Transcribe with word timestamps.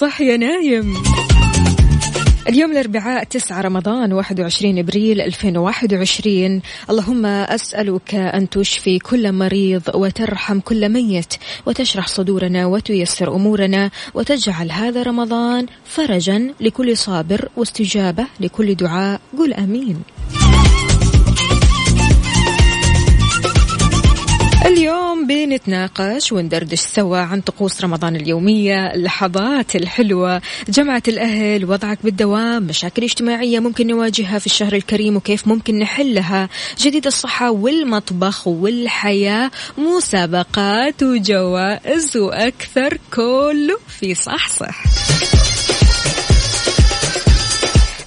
صح 0.00 0.20
يا 0.20 0.36
نايم. 0.36 0.94
اليوم 2.48 2.72
الأربعاء 2.72 3.24
9 3.24 3.60
رمضان 3.60 4.12
21 4.12 4.78
أبريل 4.78 5.20
2021 5.20 6.62
اللهم 6.90 7.26
أسألك 7.26 8.14
أن 8.14 8.48
تشفي 8.48 8.98
كل 8.98 9.32
مريض 9.32 9.82
وترحم 9.94 10.60
كل 10.60 10.88
ميت 10.88 11.34
وتشرح 11.66 12.06
صدورنا 12.06 12.66
وتيسر 12.66 13.34
أمورنا 13.34 13.90
وتجعل 14.14 14.70
هذا 14.70 15.02
رمضان 15.02 15.66
فرجا 15.84 16.54
لكل 16.60 16.96
صابر 16.96 17.48
واستجابة 17.56 18.26
لكل 18.40 18.74
دعاء. 18.74 19.20
قل 19.38 19.54
أمين. 19.54 20.02
اليوم 24.68 25.26
بنتناقش 25.26 26.32
وندردش 26.32 26.78
سوا 26.80 27.18
عن 27.18 27.40
طقوس 27.40 27.84
رمضان 27.84 28.16
اليومية 28.16 28.94
اللحظات 28.94 29.76
الحلوة 29.76 30.42
جمعة 30.68 31.02
الأهل 31.08 31.64
وضعك 31.64 31.98
بالدوام 32.04 32.62
مشاكل 32.62 33.02
اجتماعية 33.02 33.58
ممكن 33.60 33.86
نواجهها 33.86 34.38
في 34.38 34.46
الشهر 34.46 34.72
الكريم 34.72 35.16
وكيف 35.16 35.48
ممكن 35.48 35.78
نحلها 35.78 36.48
جديد 36.78 37.06
الصحة 37.06 37.50
والمطبخ 37.50 38.48
والحياة 38.48 39.50
مسابقات 39.78 41.02
وجوائز 41.02 42.16
وأكثر 42.16 42.98
كله 43.14 43.78
في 43.88 44.14
صح 44.14 44.48
صح 44.48 44.84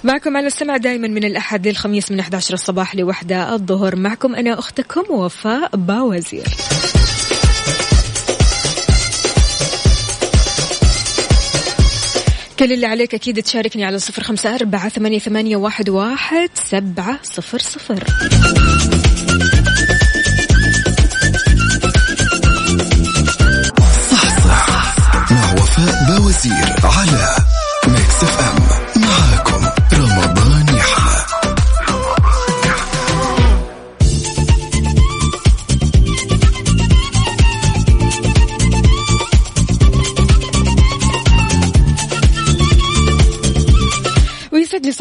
معكم 0.04 0.36
على 0.36 0.46
السمع 0.46 0.76
دائما 0.76 1.08
من 1.08 1.24
الأحد 1.24 1.68
للخميس 1.68 2.10
من 2.10 2.20
11 2.20 2.54
الصباح 2.54 2.96
لوحدة 2.96 3.54
الظهر. 3.54 3.96
معكم 3.96 4.34
أنا 4.34 4.58
أختكم 4.58 5.04
وفاء 5.10 5.76
باوزير. 5.76 6.46
كل 12.58 12.72
اللي 12.72 12.86
عليك 12.86 13.14
أكيد 13.14 13.42
تشاركني 13.42 13.84
على 13.84 13.98
صفر 13.98 14.22
خمسة 14.22 14.54
أربعة 14.54 14.88
ثمانية, 14.88 15.18
ثمانية 15.18 15.56
واحد, 15.56 15.88
واحد 15.88 16.50
سبعة 16.54 17.18
صفر 17.22 17.58
صفر. 17.58 18.04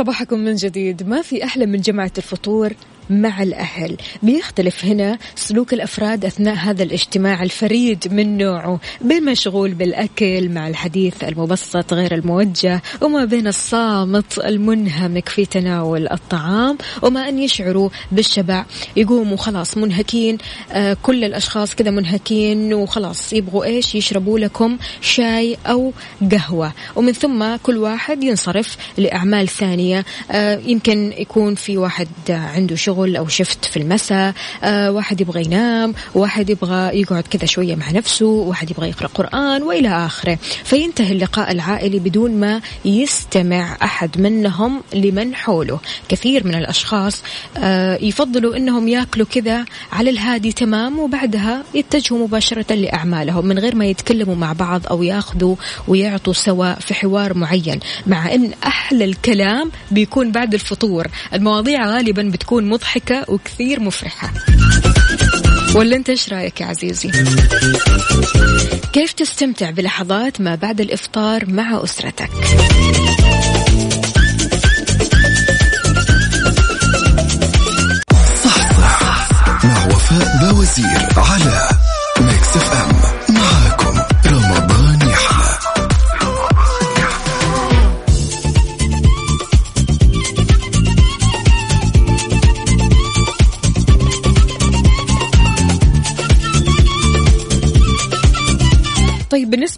صباحكم 0.01 0.39
من 0.39 0.55
جديد. 0.55 1.03
ما 1.07 1.21
في 1.21 1.43
أحلى 1.43 1.65
من 1.65 1.81
جماعة 1.81 2.11
الفطور 2.17 2.73
مع 3.09 3.43
الأهل. 3.43 3.97
بيختلف 4.23 4.85
هنا 4.85 5.17
سلوك 5.35 5.73
الأفراد 5.73 6.25
أثناء 6.25 6.55
هذا 6.55 6.83
الاجتماع 6.83 7.43
الفريد 7.43 8.13
من 8.13 8.37
نوعه 8.37 8.79
بالمشغول 9.01 9.73
بالأكل 9.73 10.49
مع 10.49 10.67
الحديث 10.67 11.23
المبسط 11.23 11.93
غير 11.93 12.15
الموجه 12.15 12.81
وما 13.01 13.25
بين 13.25 13.47
الصامت 13.47 14.37
المنهمك 14.37 15.29
في 15.29 15.45
تناول 15.45 16.07
الطعام 16.07 16.77
وما 17.01 17.29
أن 17.29 17.39
يشعروا 17.39 17.89
بالشبع. 18.11 18.65
يقوموا 18.95 19.37
خلاص 19.37 19.77
منهكين 19.77 20.37
آه 20.71 20.97
كل 21.03 21.23
الأشخاص 21.23 21.75
كذا 21.75 21.91
منهكين 21.91 22.73
وخلاص 22.73 23.33
يبغوا 23.33 23.65
إيش؟ 23.65 23.95
يشربوا 23.95 24.39
لكم 24.39 24.77
شاي 25.01 25.57
أو 25.65 25.93
قهوة. 26.31 26.73
ومن 26.95 27.13
ثم 27.13 27.55
كل 27.63 27.77
واحد 27.77 28.23
ينصرف 28.23 28.77
لأعمال 28.97 29.47
ثانية 29.47 29.90
آه 30.31 30.59
يمكن 30.65 31.13
يكون 31.17 31.55
في 31.55 31.77
واحد 31.77 32.07
عنده 32.29 32.75
شغل 32.75 33.15
أو 33.15 33.27
شفت 33.27 33.65
في 33.65 33.77
المساء 33.77 34.33
آه 34.63 34.91
واحد 34.91 35.21
يبغى 35.21 35.45
ينام 35.45 35.93
واحد 36.13 36.49
يبغى 36.49 36.99
يقعد 36.99 37.23
كذا 37.23 37.45
شوية 37.45 37.75
مع 37.75 37.91
نفسه 37.91 38.25
واحد 38.25 38.71
يبغى 38.71 38.89
يقرأ 38.89 39.07
قرآن 39.07 39.63
وإلى 39.63 39.89
آخره. 40.05 40.37
فينتهي 40.63 41.11
اللقاء 41.11 41.51
العائلي 41.51 41.99
بدون 41.99 42.31
ما 42.31 42.61
يستمع 42.85 43.77
أحد 43.83 44.21
منهم 44.21 44.81
لمن 44.93 45.35
حوله. 45.35 45.79
كثير 46.09 46.47
من 46.47 46.55
الأشخاص 46.55 47.23
آه 47.57 47.97
يفضلوا 48.01 48.57
أنهم 48.57 48.87
يأكلوا 48.87 49.27
كذا 49.31 49.65
على 49.91 50.09
الهادي 50.09 50.51
تمام 50.51 50.99
وبعدها 50.99 51.63
يتجهوا 51.73 52.27
مباشرة 52.27 52.73
لأعمالهم 52.73 53.45
من 53.45 53.59
غير 53.59 53.75
ما 53.75 53.85
يتكلموا 53.85 54.35
مع 54.35 54.53
بعض 54.53 54.87
أو 54.87 55.03
ياخذوا 55.03 55.55
ويعطوا 55.87 56.33
سوا 56.33 56.73
في 56.73 56.93
حوار 56.93 57.37
معين 57.37 57.79
مع 58.07 58.33
أن 58.33 58.51
أحلى 58.65 59.05
الكلام 59.05 59.71
بيكون 59.91 60.31
بعد 60.31 60.53
الفطور. 60.53 61.07
المواضيع 61.33 61.85
غالبا 61.85 62.21
بتكون 62.21 62.69
مضحكة 62.69 63.25
وكثير 63.27 63.79
مفرحة. 63.79 64.33
ولا 65.75 65.95
أنت 65.95 66.09
إيش 66.09 66.33
رأيك 66.33 66.61
يا 66.61 66.65
عزيزي؟ 66.65 67.11
كيف 68.93 69.11
تستمتع 69.13 69.69
بلحظات 69.69 70.41
ما 70.41 70.55
بعد 70.55 70.81
الإفطار 70.81 71.45
مع 71.49 71.83
أسرتك؟ 71.83 72.29
صح 78.43 78.71
صح 78.81 79.29
مع 79.63 79.85
وفاء 79.85 80.37
باوزير 80.41 81.07
على 81.17 81.69
Mix 82.19 82.55
FM. 82.57 82.90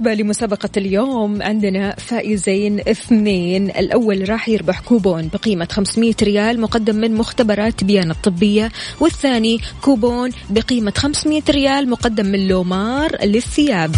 بالنسبة 0.04 0.24
لمسابقة 0.24 0.70
اليوم 0.78 1.42
عندنا 1.42 1.96
فائزين 1.96 2.80
اثنين. 2.80 3.70
الأول 3.70 4.30
راح 4.30 4.50
يربح 4.50 4.80
كوبون 4.80 5.30
بقيمة 5.34 5.68
500 5.72 6.14
ريال 6.22 6.62
مقدم 6.62 6.96
من 6.96 7.16
مختبرات 7.16 7.84
بيان 7.84 8.12
الطبية 8.12 8.72
والثاني 9.00 9.60
كوبون 9.82 10.32
بقيمة 10.50 10.94
500 10.98 11.42
ريال 11.50 11.90
مقدم 11.90 12.26
من 12.26 12.48
لومار 12.48 13.26
للثياب. 13.26 13.96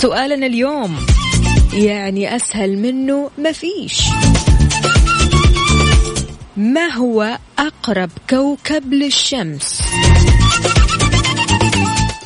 سؤالنا 0.00 0.46
اليوم 0.46 0.96
يعني 1.74 2.36
أسهل 2.36 2.78
منه 2.78 3.30
مفيش 3.38 4.02
ما 6.56 6.92
هو 6.92 7.38
أقرب 7.58 8.10
كوكب 8.30 8.92
للشمس؟ 8.92 9.82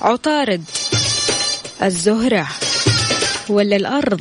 عطارد 0.03 0.65
ولا 3.51 3.77
الأرض؟ 3.77 4.21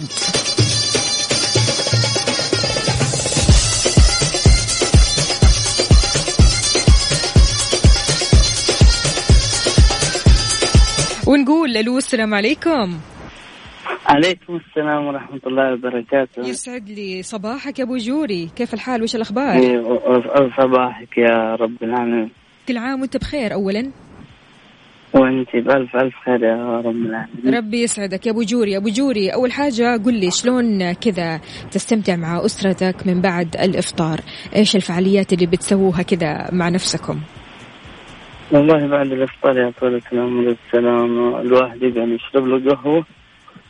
ونقول 11.27 11.77
ألو 11.77 11.97
السلام 11.97 12.33
عليكم. 12.33 12.97
عليكم 14.05 14.55
السلام 14.55 15.05
ورحمة 15.05 15.39
الله 15.47 15.73
وبركاته. 15.73 16.47
يسعد 16.47 16.89
لي 16.89 17.23
صباحك 17.23 17.79
يا 17.79 17.83
أبو 17.83 17.97
جوري. 17.97 18.49
كيف 18.55 18.73
الحال؟ 18.73 19.03
وش 19.03 19.15
الأخبار؟ 19.15 19.59
إيه، 19.59 19.81
صباحك 20.61 21.17
يا 21.17 21.55
رب 21.55 21.83
العالمين. 21.83 22.31
كل 22.67 22.77
عام 22.77 23.01
وأنت 23.01 23.17
بخير 23.17 23.53
أولا. 23.53 23.91
وانت 25.13 25.55
بألف 25.55 25.95
ألف 25.95 26.15
خير 26.25 26.43
يا 26.43 26.81
رب 26.85 26.95
العالمين. 26.95 27.55
ربي 27.55 27.81
يسعدك 27.83 28.25
يا 28.25 28.31
أبو 28.31 28.41
جوري 28.41 28.71
يا 28.71 28.77
أبو 28.77 28.89
جوري. 28.89 29.29
أول 29.29 29.51
حاجة 29.51 29.97
قل 30.05 30.13
لي 30.13 30.31
شلون 30.31 30.93
كذا 30.93 31.37
تستمتع 31.71 32.15
مع 32.15 32.45
أسرتك 32.45 33.07
من 33.07 33.21
بعد 33.21 33.55
الإفطار؟ 33.55 34.19
إيش 34.55 34.75
الفعاليات 34.75 35.33
اللي 35.33 35.45
بتسووها 35.45 36.01
كذا 36.01 36.49
مع 36.51 36.69
نفسكم؟ 36.69 37.19
والله 38.51 38.87
بعد 38.87 39.11
الإفطار 39.11 39.57
يا 39.57 39.71
طولة 39.79 40.01
العمر 40.13 40.47
والسلام 40.47 41.35
الواحد 41.35 41.83
يقعد 41.83 42.07
يشرب 42.07 42.47
له 42.47 42.75
قهوة. 42.75 43.05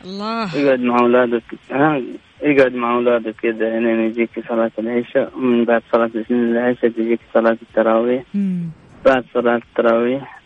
الله. 0.05 0.57
يقعد 0.57 0.79
مع 0.79 0.99
أولاده 0.99 1.41
ها 1.71 2.01
يقعد 2.43 2.73
مع 2.75 2.95
أولاده 2.95 3.31
كذا 3.31 3.67
يعني 3.67 4.05
يجيك 4.05 4.29
صلاة 4.49 4.71
العشاء 4.79 5.37
ومن 5.37 5.65
بعد 5.65 5.81
صلاة 5.91 6.11
العشاء 6.31 6.89
تجيك 6.89 7.19
صلاة 7.33 7.57
التراويح. 7.61 8.23
بعد 9.05 9.23
صلاة 9.33 9.61
التراويح 9.69 10.36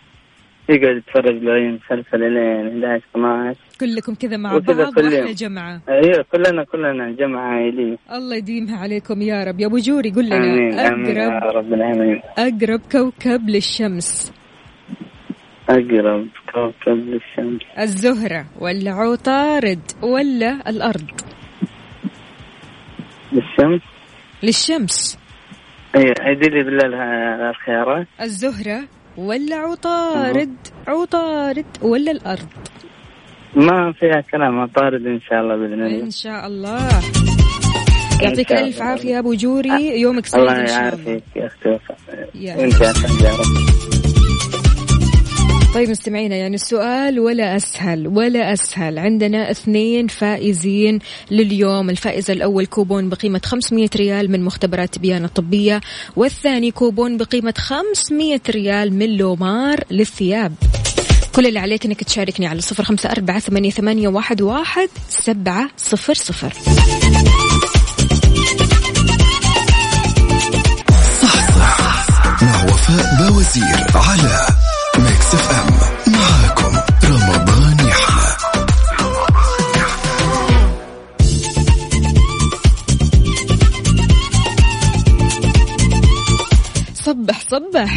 يقعد 0.69 0.97
يتفرج 0.97 1.43
له 1.43 1.55
أي 1.55 1.67
مسلسل 1.71 2.23
الين 2.23 2.83
11 2.83 3.03
12 3.15 3.59
كلكم 3.79 4.13
كذا 4.15 4.37
مع 4.37 4.57
بعض 4.57 4.93
كل 4.93 5.13
يوم. 5.13 5.31
جمعة. 5.31 5.81
أيوه 5.89 6.25
كلنا 6.31 6.63
كلنا 6.63 7.11
جمعة 7.11 7.41
عائلية. 7.41 7.97
الله 8.11 8.35
يديمها 8.35 8.77
عليكم 8.77 9.21
يا 9.21 9.43
رب. 9.43 9.59
يا 9.59 9.67
أبو 9.67 9.77
جوري 9.77 10.09
قل 10.09 10.25
لنا 10.25 10.37
آمين 10.37 10.79
آمين 10.79 11.15
يا 11.17 11.37
اقرب 11.37 11.55
رب 11.55 11.73
العالمين. 11.73 12.21
أقرب 12.37 12.81
كوكب 12.91 13.49
للشمس. 13.49 14.33
أقرب 15.69 16.27
كوكب 16.53 16.97
للشمس. 16.97 17.61
الزهرة 17.79 18.45
ولا 18.59 18.91
عطارد 18.91 19.81
ولا 20.03 20.69
الأرض؟ 20.69 21.11
للشمس؟ 23.33 23.81
للشمس. 24.43 25.19
أيوه 25.95 26.15
عيدي 26.19 26.49
لي 26.49 26.63
بالله 26.63 27.49
الخيارات. 27.49 28.07
الزهرة 28.21 28.87
ولا 29.21 29.55
عطارد؟ 29.55 30.55
عطارد 30.87 31.65
ولا 31.81 32.11
الأرض؟ 32.11 32.47
ما 33.55 33.93
فيها 33.99 34.21
كلام 34.31 34.65
طارد 34.65 35.05
إن 35.05 35.19
شاء 35.29 35.41
الله 35.41 35.55
بإذن 35.55 35.73
الله. 35.73 36.03
إن 36.03 36.11
شاء 36.11 36.47
الله. 36.47 36.89
يعطيك 38.21 38.51
الله. 38.51 38.83
عافية 38.83 39.09
يا 39.09 39.19
أبو 39.19 39.33
جوري. 39.33 40.01
يومك 40.01 40.25
سعيد 40.25 40.43
الله 40.43 40.61
ان 40.61 40.67
شاء 40.67 40.77
الله. 40.77 40.87
يعافيك 40.87 41.23
يا 41.35 41.47
أختي 41.47 41.69
وفاء. 41.69 42.29
اسعد 42.91 43.21
يا 43.21 43.31
رب 43.31 44.00
طيب 45.73 45.89
مستمعينا 45.89 46.35
يعني 46.35 46.55
السؤال 46.55 47.19
ولا 47.19 47.55
أسهل 47.55 48.07
ولا 48.07 48.53
أسهل. 48.53 48.99
عندنا 48.99 49.51
اثنين 49.51 50.07
فائزين 50.07 50.99
لليوم. 51.31 51.89
الفائز 51.89 52.31
الأول 52.31 52.65
كوبون 52.65 53.09
بقيمة 53.09 53.41
500 53.45 53.89
ريال 53.95 54.31
من 54.31 54.43
مختبرات 54.43 54.99
بيان 54.99 55.25
الطبية 55.25 55.81
والثاني 56.15 56.71
كوبون 56.71 57.17
بقيمة 57.17 57.53
500 57.57 58.41
ريال 58.49 58.93
من 58.93 59.17
لومار 59.17 59.83
للثياب. 59.91 60.53
كل 61.35 61.47
اللي 61.47 61.59
عليك 61.59 61.85
إنك 61.85 62.03
تشاركني 62.03 62.47
على 62.47 62.61
صفر 62.61 62.83
خمسة 62.83 63.11
أربعة 63.11 63.39
ثمانية, 63.39 63.69
ثمانية 63.69 64.07
واحد, 64.07 64.41
واحد 64.41 64.89
سبعة 65.09 65.69
صفر 65.77 66.13
صفر. 66.13 66.53
مع 72.41 72.63
وفاء 72.63 73.29
باوزير 73.29 73.85
على 73.95 74.60
Mix 75.31 75.35
FM. 75.35 76.13
معاكم 76.13 76.73
رمضان 77.11 77.77
يحلى 77.87 78.31
صحصح. 86.93 87.95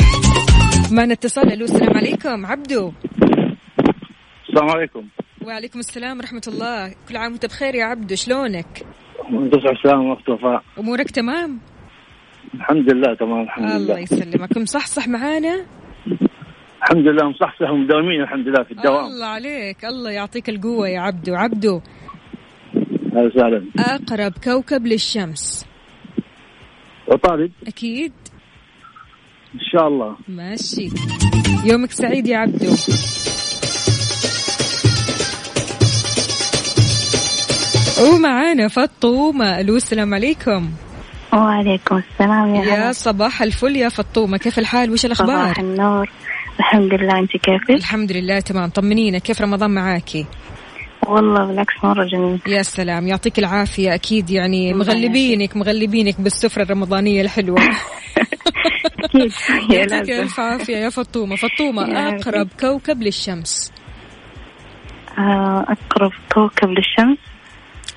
معنا 0.93 1.13
اتصال 1.13 1.53
ألو 1.53 1.65
السلام 1.65 1.97
عليكم. 1.97 2.47
عبدو. 2.47 2.93
السلام 4.49 4.71
عليكم. 4.71 5.05
وعليكم 5.45 5.79
السلام 5.79 6.19
ورحمة 6.19 6.43
الله. 6.49 6.95
كل 7.09 7.17
عام 7.17 7.33
وأنت 7.33 7.47
بخير 7.47 7.75
يا 7.75 7.85
عبدو. 7.85 8.15
شلونك؟ 8.15 8.87
منتصف 9.31 9.67
السلام 9.67 10.11
وقت 10.11 10.29
وفاء 10.29 10.63
أمورك 10.79 11.11
تمام؟ 11.11 11.61
الحمد 12.55 12.93
لله 12.93 13.15
تمام 13.15 13.43
الحمد 13.43 13.71
الله 13.71 13.79
لله. 13.79 13.99
يسلمك. 13.99 14.57
مصحصح 14.57 15.09
معانا؟ 15.09 15.67
الحمد 16.85 17.07
لله 17.07 17.29
مصحصح 17.29 17.71
ومداومين 17.71 18.21
الحمد 18.23 18.49
لله 18.49 18.63
في 18.63 18.71
الدوام. 18.71 19.05
الله 19.05 19.27
عليك 19.27 19.85
الله 19.85 20.11
يعطيك 20.11 20.49
القوة 20.49 20.89
يا 20.89 21.01
عبدو. 21.01 21.35
عبدو. 21.35 21.81
أهلا 22.77 23.27
وسهلا. 23.27 23.65
أقرب 23.79 24.33
كوكب 24.45 24.87
للشمس. 24.87 25.67
وطارد. 27.09 27.53
أكيد. 27.67 28.13
إن 29.55 29.61
شاء 29.73 29.89
الله. 29.89 30.17
ماشي. 30.29 30.89
يومك 31.65 31.91
سعيد 31.91 32.27
يا 32.27 32.39
عبدو. 32.39 32.75
ومعانا 38.03 38.69
فطومة. 38.69 39.61
ألو 39.61 39.77
السلام 39.77 40.15
عليكم. 40.15 40.71
وعليكم 41.33 41.97
السلام 41.97 42.55
يا 42.55 42.65
يا 42.65 42.93
صباح 42.93 43.43
الفل 43.43 43.77
يا 43.77 43.89
فطومة. 43.89 44.39
كيف 44.39 44.59
الحال؟ 44.59 44.91
وش 44.91 45.01
صباح 45.01 45.07
الأخبار 45.07 45.59
النور. 45.59 46.11
الحمد 46.59 46.95
لله 46.95 47.19
انت 47.19 47.31
كيفك؟ 47.31 47.71
الحمد 47.71 48.13
لله 48.13 48.41
تمام. 48.41 48.71
طمنينا 48.71 49.19
كيف 49.19 49.41
رمضان 49.41 49.71
معاكي؟ 49.71 50.27
والله 51.07 51.47
بالعكس 51.47 51.75
مرة 51.85 52.05
جميل. 52.05 52.41
يا 52.47 52.63
سلام 52.63 53.09
يعطيك 53.09 53.39
العافية. 53.39 53.95
أكيد 53.95 54.31
يعني 54.31 54.75
مغلبينك 54.75 55.57
مغلبينك 55.57 56.21
بالسفرة 56.21 56.63
الرمضانية 56.63 57.23
الحلوة. 57.23 57.61
يعطيك 59.71 60.11
ألف 60.11 60.41
عافية 60.41 60.77
يا 60.77 60.89
فطومة. 60.89 61.37
فطومة 61.37 62.09
أقرب 62.09 62.49
كوكب 62.61 63.03
للشمس. 63.03 63.73
آه، 65.19 65.67
أقرب 65.69 66.13
كوكب 66.35 66.69
للشمس؟ 66.69 67.19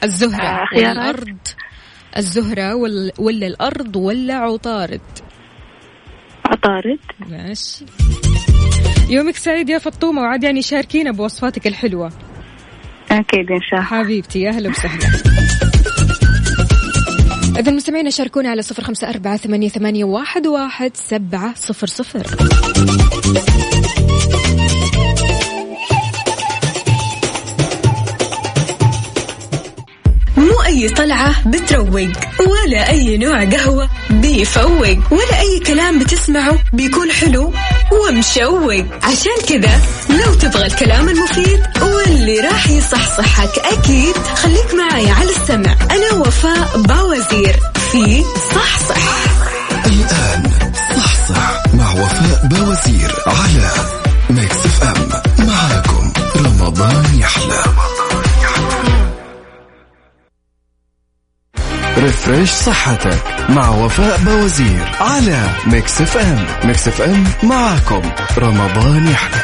الزهرة 0.03 0.43
آه، 0.43 0.55
ولا 0.55 0.65
خيارات؟ 0.65 0.97
الأرض 0.97 1.37
الزهرة 2.17 2.75
ولا, 2.75 3.11
ولا 3.19 3.47
الأرض 3.47 3.95
ولا 3.95 4.35
عطارد. 4.35 5.01
عطارد. 6.45 6.99
ماشي. 7.29 7.85
يومك 9.09 9.35
سعيد 9.35 9.69
يا 9.69 9.77
فطومة 9.77 10.21
وعاد 10.21 10.43
يعني 10.43 10.61
شاركينا 10.61 11.11
بوصفاتك 11.11 11.67
الحلوة. 11.67 12.11
أكيد 13.11 13.51
إن 13.51 13.61
شاء 13.69 13.79
الله. 13.79 14.03
حبيبتي 14.03 14.41
يا 14.41 14.49
أهلا 14.49 14.69
وسهلا. 14.69 15.09
إذا 17.59 17.71
المستمعين 17.71 18.11
شاركونا 18.11 18.49
على 18.49 18.61
صفر 18.61 18.83
خمسة 18.83 19.09
أربعة 19.09 19.37
ثمانية, 19.37 19.69
ثمانية 19.69 20.03
واحد, 20.03 20.47
واحد 20.47 20.91
سبعة 20.93 21.53
صفر 21.55 21.87
صفر. 21.87 22.27
مو 30.37 30.61
أي 30.65 30.89
طلعة 30.89 31.49
بتروق 31.49 32.09
ولا 32.39 32.89
أي 32.89 33.17
نوع 33.17 33.43
قهوة 33.43 33.89
بيفوق 34.09 35.11
ولا 35.11 35.39
أي 35.39 35.59
كلام 35.67 35.99
بتسمعه 35.99 36.57
بيكون 36.73 37.11
حلو. 37.11 37.53
ومشوق. 37.91 38.85
عشان 39.03 39.37
كذا 39.47 39.81
لو 40.09 40.33
تبغى 40.33 40.65
الكلام 40.65 41.09
المفيد 41.09 41.59
واللي 41.81 42.39
راح 42.39 42.69
يصحصحك 42.69 43.59
أكيد 43.59 44.15
خليك 44.17 44.73
معي 44.73 45.11
على 45.11 45.29
السمع. 45.29 45.75
أنا 45.91 46.13
وفاء 46.13 46.81
باوزير 46.81 47.59
في 47.91 48.23
صحصح. 48.55 48.97
الآن 49.85 50.51
صحصح 50.97 51.63
مع 51.73 51.91
وفاء 51.91 52.41
باوزير 52.47 53.15
على 53.27 53.69
Mix 54.29 54.55
FM. 54.65 55.09
معاكم 55.47 56.11
رمضان 56.35 57.19
يحلى. 57.19 57.63
refresh 62.07 62.51
صحتك 62.51 63.23
مع 63.49 63.69
وفاء 63.69 64.17
باوزير 64.17 64.91
على 65.01 65.49
Mix 65.65 66.01
FM. 66.01 66.45
Mix 66.63 66.87
FM 66.87 67.23
معاكم. 67.43 68.01
رمضان 68.37 69.07
يحلى. 69.07 69.41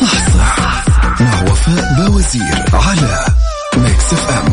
صحصح 0.00 0.84
مع 1.20 1.42
وفاء 1.42 1.94
باوزير 1.98 2.64
على 2.74 3.24
Mix 3.76 4.12
FM. 4.12 4.52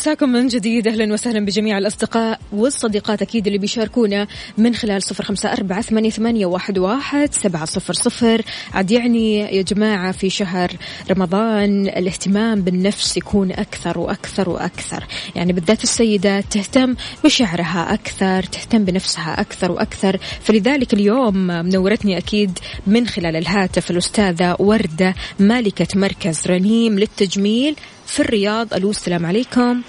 مساكم 0.00 0.28
من 0.28 0.48
جديد. 0.48 0.88
أهلا 0.88 1.12
وسهلا 1.12 1.44
بجميع 1.44 1.78
الأصدقاء 1.78 2.40
والصديقات 2.52 3.22
أكيد 3.22 3.46
اللي 3.46 3.58
بيشاركونا 3.58 4.26
من 4.58 4.74
خلال 4.74 5.02
صفر 5.02 5.24
خمسة 5.24 5.52
أربعة 5.52 5.80
ثمانية, 5.82 6.46
واحد 6.46 7.34
سبعة 7.34 7.64
صفر 7.64 7.92
صفر. 7.92 8.42
عاد 8.72 8.90
يعني 8.90 9.38
يا 9.38 9.62
جماعة 9.62 10.12
في 10.12 10.30
شهر 10.30 10.70
رمضان 11.10 11.86
الاهتمام 11.86 12.62
بالنفس 12.62 13.16
يكون 13.16 13.52
أكثر 13.52 13.98
وأكثر 13.98 14.48
وأكثر. 14.50 15.04
يعني 15.36 15.52
بالذات 15.52 15.82
السيدات 15.82 16.44
تهتم 16.50 16.94
بشعرها 17.24 17.94
أكثر 17.94 18.42
تهتم 18.42 18.84
بنفسها 18.84 19.40
أكثر 19.40 19.72
وأكثر. 19.72 20.18
فلذلك 20.40 20.94
اليوم 20.94 21.34
منورتني 21.46 22.18
أكيد 22.18 22.58
من 22.86 23.06
خلال 23.06 23.36
الهاتف 23.36 23.90
الأستاذة 23.90 24.56
وردة 24.58 25.14
مالكة 25.38 25.88
مركز 25.94 26.46
رنيم 26.46 26.98
للتجميل. 26.98 27.76
في 28.10 28.20
الرياض. 28.20 28.74
ألو 28.74 28.90
السلام 28.90 29.26
عليكم. 29.26 29.82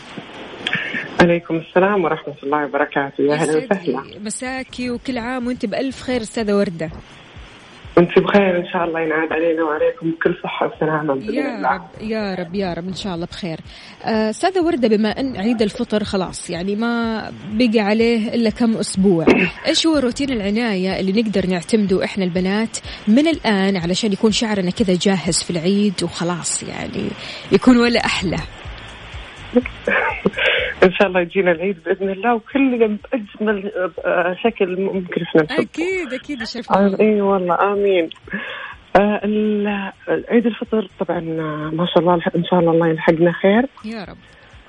عليكم 1.21 1.57
السلام 1.57 2.03
ورحمة 2.03 2.33
الله 2.43 2.65
وبركاته. 2.65 3.21
يا 3.21 3.35
هلا 3.35 3.57
وسهلا. 3.57 4.03
مساكي 4.19 4.89
وكل 4.89 5.17
عام 5.17 5.47
وأنت 5.47 5.65
بألف 5.65 6.01
خير 6.01 6.21
أستاذة 6.21 6.53
وردة. 6.53 6.89
وانت 7.97 8.19
بخير 8.19 8.57
إن 8.57 8.67
شاء 8.73 8.83
الله 8.83 8.99
ينعاد 8.99 9.33
علينا 9.33 9.63
وعليكم 9.63 10.11
بكل 10.11 10.35
صحة 10.43 10.71
وسلامة 10.75 11.13
يا 11.13 11.57
الله. 11.57 11.75
رب 11.75 11.81
يا 12.01 12.35
رب 12.35 12.55
يا 12.55 12.73
رب 12.73 12.87
إن 12.87 12.93
شاء 12.95 13.15
الله 13.15 13.25
بخير. 13.25 13.59
استاذه 14.05 14.59
أه 14.59 14.65
وردة 14.65 14.87
بما 14.87 15.19
إن 15.19 15.37
عيد 15.37 15.61
الفطر 15.61 16.03
خلاص 16.03 16.49
يعني 16.49 16.75
ما 16.75 17.23
بقى 17.51 17.79
عليه 17.79 18.33
إلا 18.35 18.49
كم 18.49 18.77
أسبوع. 18.77 19.25
إيش 19.67 19.87
هو 19.87 19.97
روتين 19.97 20.29
العناية 20.29 20.99
اللي 20.99 21.21
نقدر 21.21 21.47
نعتمده 21.47 22.03
إحنا 22.05 22.23
البنات 22.23 22.77
من 23.07 23.27
الآن 23.27 23.77
علشان 23.77 24.13
يكون 24.13 24.31
شعرنا 24.31 24.71
كذا 24.71 24.97
جاهز 25.01 25.43
في 25.43 25.49
العيد 25.49 26.03
وخلاص 26.03 26.63
يعني 26.63 27.07
يكون 27.51 27.77
ولا 27.77 28.05
أحلى؟ 28.05 28.37
إن 30.83 30.91
شاء 30.93 31.07
الله 31.07 31.19
يجينا 31.21 31.51
العيد 31.51 31.77
بإذن 31.85 32.09
الله 32.09 32.35
وكلنا 32.35 32.97
باجمل 33.13 33.71
آه، 34.05 34.35
شكل 34.43 34.81
ممكن 34.81 35.21
إحنا 35.21 35.43
نحبه. 35.43 35.61
أكيد 35.63 36.13
أكيد 36.13 36.43
شفنا 36.43 36.77
آه 36.77 36.97
إي 36.99 37.21
والله 37.21 37.73
آمين. 37.73 38.09
آه 38.99 39.91
عيد 40.07 40.45
الفطر 40.45 40.87
طبعا 40.99 41.17
آه، 41.19 41.69
ما 41.73 41.85
شاء 41.85 41.99
الله 41.99 42.13
إن 42.35 42.43
شاء 42.43 42.59
الله 42.59 42.71
الله 42.71 42.87
يلحقنا 42.87 43.31
خير. 43.31 43.65
يا 43.85 44.03
رب. 44.03 44.17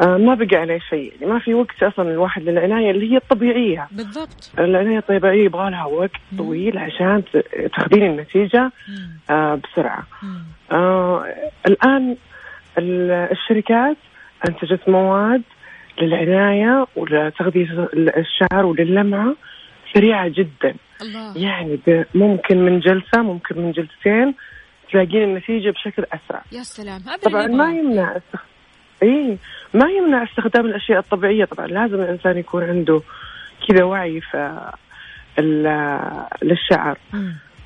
آه 0.01 0.17
ما 0.17 0.35
بقى 0.35 0.57
عليه 0.57 0.79
شيء 0.79 1.13
يعني 1.21 1.33
ما 1.33 1.39
في 1.39 1.55
وقت 1.55 1.83
أصلا 1.83 2.11
الواحد 2.11 2.43
للعناية 2.43 2.91
اللي 2.91 3.13
هي 3.13 3.17
الطبيعية. 3.17 3.89
بالضبط. 3.91 4.51
العناية 4.59 4.99
الطبيعية 4.99 5.45
يبغى 5.45 5.71
لها 5.71 5.85
وقت 5.85 6.11
مم. 6.33 6.39
طويل 6.39 6.79
عشان 6.79 7.23
تاخذين 7.77 8.03
النتيجة 8.07 8.71
آه 9.31 9.55
بسرعة. 9.65 10.03
آه 10.73 11.25
الآن 11.67 12.17
الشركات 12.79 13.97
أنتجت 14.49 14.89
مواد 14.89 15.43
للعناية 16.01 16.87
ولتغذية 16.97 17.89
الشعر 17.95 18.67
وللمعة 18.67 19.35
سريعة 19.95 20.29
جدا. 20.29 20.75
الله. 21.03 21.39
يعني 21.39 21.79
ممكن 22.15 22.59
من 22.65 22.81
جلسة 22.81 23.23
ممكن 23.23 23.59
من 23.59 23.73
جلستين 23.73 24.35
تلاقين 24.93 25.23
النتيجة 25.23 25.71
بشكل 25.71 26.05
أسرع. 26.13 26.43
يا 26.53 26.63
سلام. 26.63 27.01
هذا 27.07 27.17
طبعا 27.17 27.47
ما 27.47 27.73
يمنع 27.73 28.17
استخ... 28.17 28.45
إي 29.03 29.39
ما 29.75 29.91
يمنع 29.91 30.23
استخدام 30.23 30.67
الأشياء 30.67 30.99
الطبيعية. 30.99 31.45
طبعا 31.45 31.67
لازم 31.67 32.01
الإنسان 32.01 32.39
يكون 32.39 32.63
عنده 32.63 33.01
كذا 33.69 33.85
وعي 33.85 34.21
في 34.21 34.71
للشعر. 36.43 36.99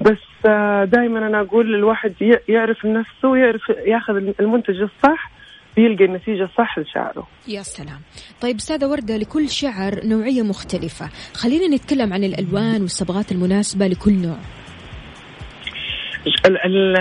بس 0.01 0.19
آه، 0.47 0.85
دائما 0.85 1.27
أنا 1.27 1.41
أقول 1.41 1.75
الواحد 1.75 2.39
يعرف 2.49 2.87
نفسه 2.87 3.29
ويعرف 3.29 3.69
ياخذ 3.69 4.17
المنتج 4.41 4.81
الصح 4.81 5.31
بيلقى 5.77 6.05
النتيجة 6.05 6.45
الصح 6.45 6.79
لشعره. 6.79 7.27
يا 7.49 7.63
سلام. 7.63 8.01
طيب 8.41 8.57
أستاذة 8.57 8.87
وردة 8.87 9.17
لكل 9.17 9.49
شعر 9.49 10.01
نوعية 10.05 10.43
مختلفة. 10.43 11.09
خلينا 11.35 11.77
نتكلم 11.77 12.13
عن 12.13 12.25
الألوان 12.25 12.83
والصبغات 12.83 13.33
المناسبة 13.33 13.87
لكل 13.87 14.13
نوع. 14.13 14.37
ال 16.47 16.57
ال 16.67 16.97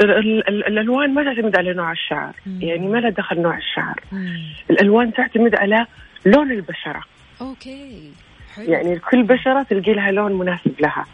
ال 0.00 0.66
الألوان 0.68 1.14
ما 1.14 1.24
تعتمد 1.24 1.56
على 1.56 1.74
نوع 1.74 1.92
الشعر. 1.92 2.34
مم. 2.46 2.62
يعني 2.62 2.88
ما 2.88 2.98
لها 2.98 3.10
دخل 3.10 3.40
نوع 3.40 3.58
الشعر. 3.58 4.00
مم. 4.12 4.42
الألوان 4.70 5.12
تعتمد 5.12 5.54
على 5.54 5.86
لون 6.26 6.50
البشرة. 6.50 7.02
أوكي. 7.40 8.10
حلو. 8.54 8.72
يعني 8.72 8.98
كل 8.98 9.22
بشرة 9.22 9.62
تلقي 9.62 9.92
لها 9.92 10.10
لون 10.10 10.32
مناسب 10.32 10.80
لها. 10.80 11.06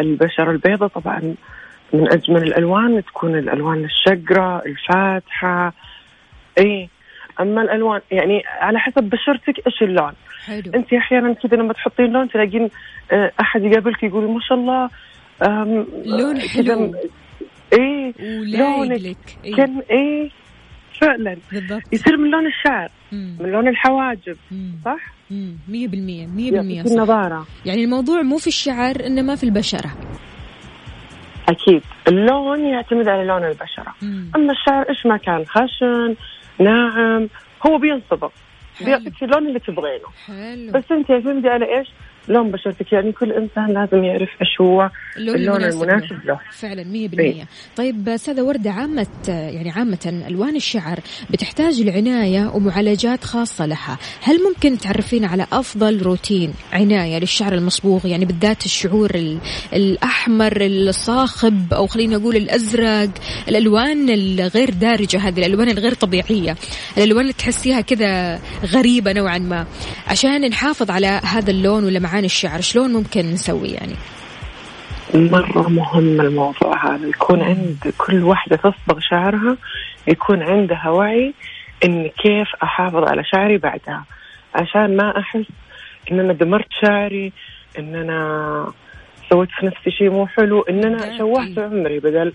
البشرة 0.00 0.50
البيضاء 0.50 0.88
طبعا 0.88 1.34
من 1.92 2.12
أجمل 2.12 2.42
الألوان 2.42 3.04
تكون 3.04 3.38
الألوان 3.38 3.84
الشقراء 3.84 4.68
الفاتحة. 4.68 5.72
اي 6.58 6.88
أما 7.40 7.62
الألوان 7.62 8.00
يعني 8.10 8.42
على 8.60 8.78
حسب 8.78 9.04
بشرتك 9.04 9.66
إيش 9.66 9.82
اللون. 9.82 10.12
حلو. 10.46 10.72
أنت 10.74 10.92
أحيانا 10.92 11.32
كذا 11.32 11.56
لما 11.56 11.72
تحطين 11.72 12.06
لون 12.06 12.28
تلاقين 12.28 12.68
آه، 13.12 13.32
أحد 13.40 13.64
يقابلك 13.64 14.02
يقول 14.02 14.30
ما 14.30 14.40
شاء 14.40 14.58
الله 14.58 14.90
لون 16.06 16.40
حلو. 16.40 16.94
إيه. 17.72 18.12
لونك 18.58 19.16
إيه؟ 19.44 19.54
كان 19.56 19.82
إيه. 19.90 20.30
فعلا. 21.00 21.36
بالضبط. 21.52 21.82
يصير 21.92 22.16
من 22.16 22.30
لون 22.30 22.46
الشعر 22.46 22.88
مم. 23.12 23.36
من 23.40 23.50
لون 23.50 23.68
الحواجب 23.68 24.36
مم. 24.50 24.72
صح؟ 24.84 25.12
مية 25.68 25.88
بالمية 25.88 26.26
مية 26.26 26.50
بالمية 26.50 26.82
في 26.82 26.88
النظارة. 26.88 27.46
يعني 27.66 27.84
الموضوع 27.84 28.22
مو 28.22 28.38
في 28.38 28.46
الشعر 28.46 28.94
إنما 29.06 29.36
في 29.36 29.44
البشرة. 29.44 29.90
أكيد. 31.50 31.82
اللون 32.08 32.66
يعتمد 32.66 33.08
على 33.08 33.24
لون 33.24 33.44
البشرة. 33.44 33.94
مم. 34.02 34.30
أما 34.36 34.52
الشعر 34.52 34.88
إيش 34.88 35.06
ما 35.06 35.16
كان 35.16 35.44
خشن 35.46 36.16
ناعم 36.58 37.28
هو 37.66 37.78
بينصبغ 37.78 38.28
بيعطيك 38.80 39.22
اللون 39.22 39.46
اللي 39.46 39.58
تبغينه. 39.58 40.06
حلو. 40.26 40.72
بس 40.72 40.84
أنت 40.92 41.10
اعتمدي 41.10 41.48
على 41.48 41.78
إيش؟ 41.78 41.88
لون 42.30 42.50
بشرتك. 42.50 42.92
يعني 42.92 43.12
كل 43.12 43.32
إنسان 43.32 43.66
لازم 43.66 44.04
يعرف 44.04 44.28
إيش 44.40 44.60
هو 44.60 44.90
اللون, 45.16 45.36
اللون 45.36 45.64
المناسب 45.64 46.24
له. 46.24 46.40
فعلا 46.52 46.82
100% 46.84 47.20
إيه؟ 47.20 47.44
طيب 47.76 48.08
أستاذة 48.08 48.42
وردة 48.42 48.70
عامة 48.70 49.06
يعني 49.28 49.70
عامة 49.70 50.24
ألوان 50.28 50.56
الشعر 50.56 51.00
بتحتاج 51.30 51.82
لعناية 51.82 52.50
ومعالجات 52.54 53.24
خاصة 53.24 53.66
لها. 53.66 53.98
هل 54.22 54.38
ممكن 54.48 54.78
تعرفين 54.78 55.24
على 55.24 55.46
أفضل 55.52 56.02
روتين 56.02 56.54
عناية 56.72 57.18
للشعر 57.18 57.54
المصبوغ؟ 57.54 58.06
يعني 58.06 58.24
بالذات 58.24 58.64
الشعور 58.64 59.10
الأحمر 59.72 60.56
الصاخب 60.60 61.74
أو 61.74 61.86
خلينا 61.86 62.16
نقول 62.16 62.36
الأزرق 62.36 63.10
الألوان 63.48 64.10
الغير 64.10 64.70
دارجة 64.70 65.18
هذه 65.18 65.38
الألوان 65.38 65.68
الغير 65.68 65.94
طبيعية 65.94 66.56
الألوان 66.98 67.20
اللي 67.20 67.32
تحسيها 67.32 67.80
كذا 67.80 68.40
غريبة 68.66 69.12
نوعا 69.12 69.38
ما. 69.38 69.66
عشان 70.06 70.48
نحافظ 70.48 70.90
على 70.90 71.20
هذا 71.24 71.50
اللون 71.50 71.84
ولمعان 71.84 72.19
عن 72.20 72.24
الشعر 72.24 72.60
شلون 72.60 72.92
ممكن 72.92 73.20
نسوي 73.20 73.68
يعني؟ 73.68 73.94
مرة 75.14 75.68
مهم 75.68 76.20
الموضوع 76.20 76.94
هذا 76.94 77.06
يكون 77.06 77.42
عند 77.42 77.92
كل 77.98 78.22
واحدة 78.22 78.56
تصبغ 78.56 79.00
شعرها 79.00 79.56
يكون 80.08 80.42
عندها 80.42 80.88
وعي 80.88 81.34
إن 81.84 82.08
كيف 82.08 82.48
أحافظ 82.62 83.04
على 83.08 83.24
شعري 83.24 83.58
بعدها. 83.58 84.04
عشان 84.54 84.96
ما 84.96 85.18
أحس 85.18 85.46
إن 86.12 86.20
أنا 86.20 86.32
دمرت 86.32 86.66
شعري 86.82 87.32
إن 87.78 87.94
أنا 87.94 88.72
سويت 89.30 89.48
في 89.60 89.66
نفسي 89.66 89.90
شيء 89.90 90.10
مو 90.10 90.26
حلو 90.26 90.60
إن 90.60 90.84
أنا 90.84 91.18
شوهت 91.18 91.58
عمري 91.58 91.98
بدل 91.98 92.32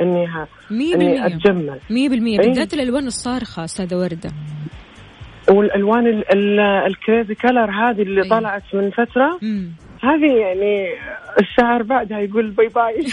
إني 0.00 0.26
ها 0.26 0.48
إني 0.70 1.26
أتجمل. 1.26 1.78
مية 1.90 2.08
بالمية 2.08 2.38
بالذات 2.38 2.74
الألوان 2.74 3.06
الصارخة 3.06 3.64
أستاذة 3.64 3.96
وردة. 3.96 4.30
والألوان 5.50 6.22
ال 6.86 6.94
crazy 6.94 7.34
color 7.34 7.70
هذه 7.70 8.02
اللي 8.02 8.22
أيه. 8.22 8.30
طلعت 8.30 8.74
من 8.74 8.90
فترة. 8.90 9.38
هذه 10.02 10.32
يعني 10.36 10.88
الشعر 11.40 11.82
بعدها 11.82 12.18
يقول 12.18 12.50
bye 12.50 12.68
bye 12.68 13.06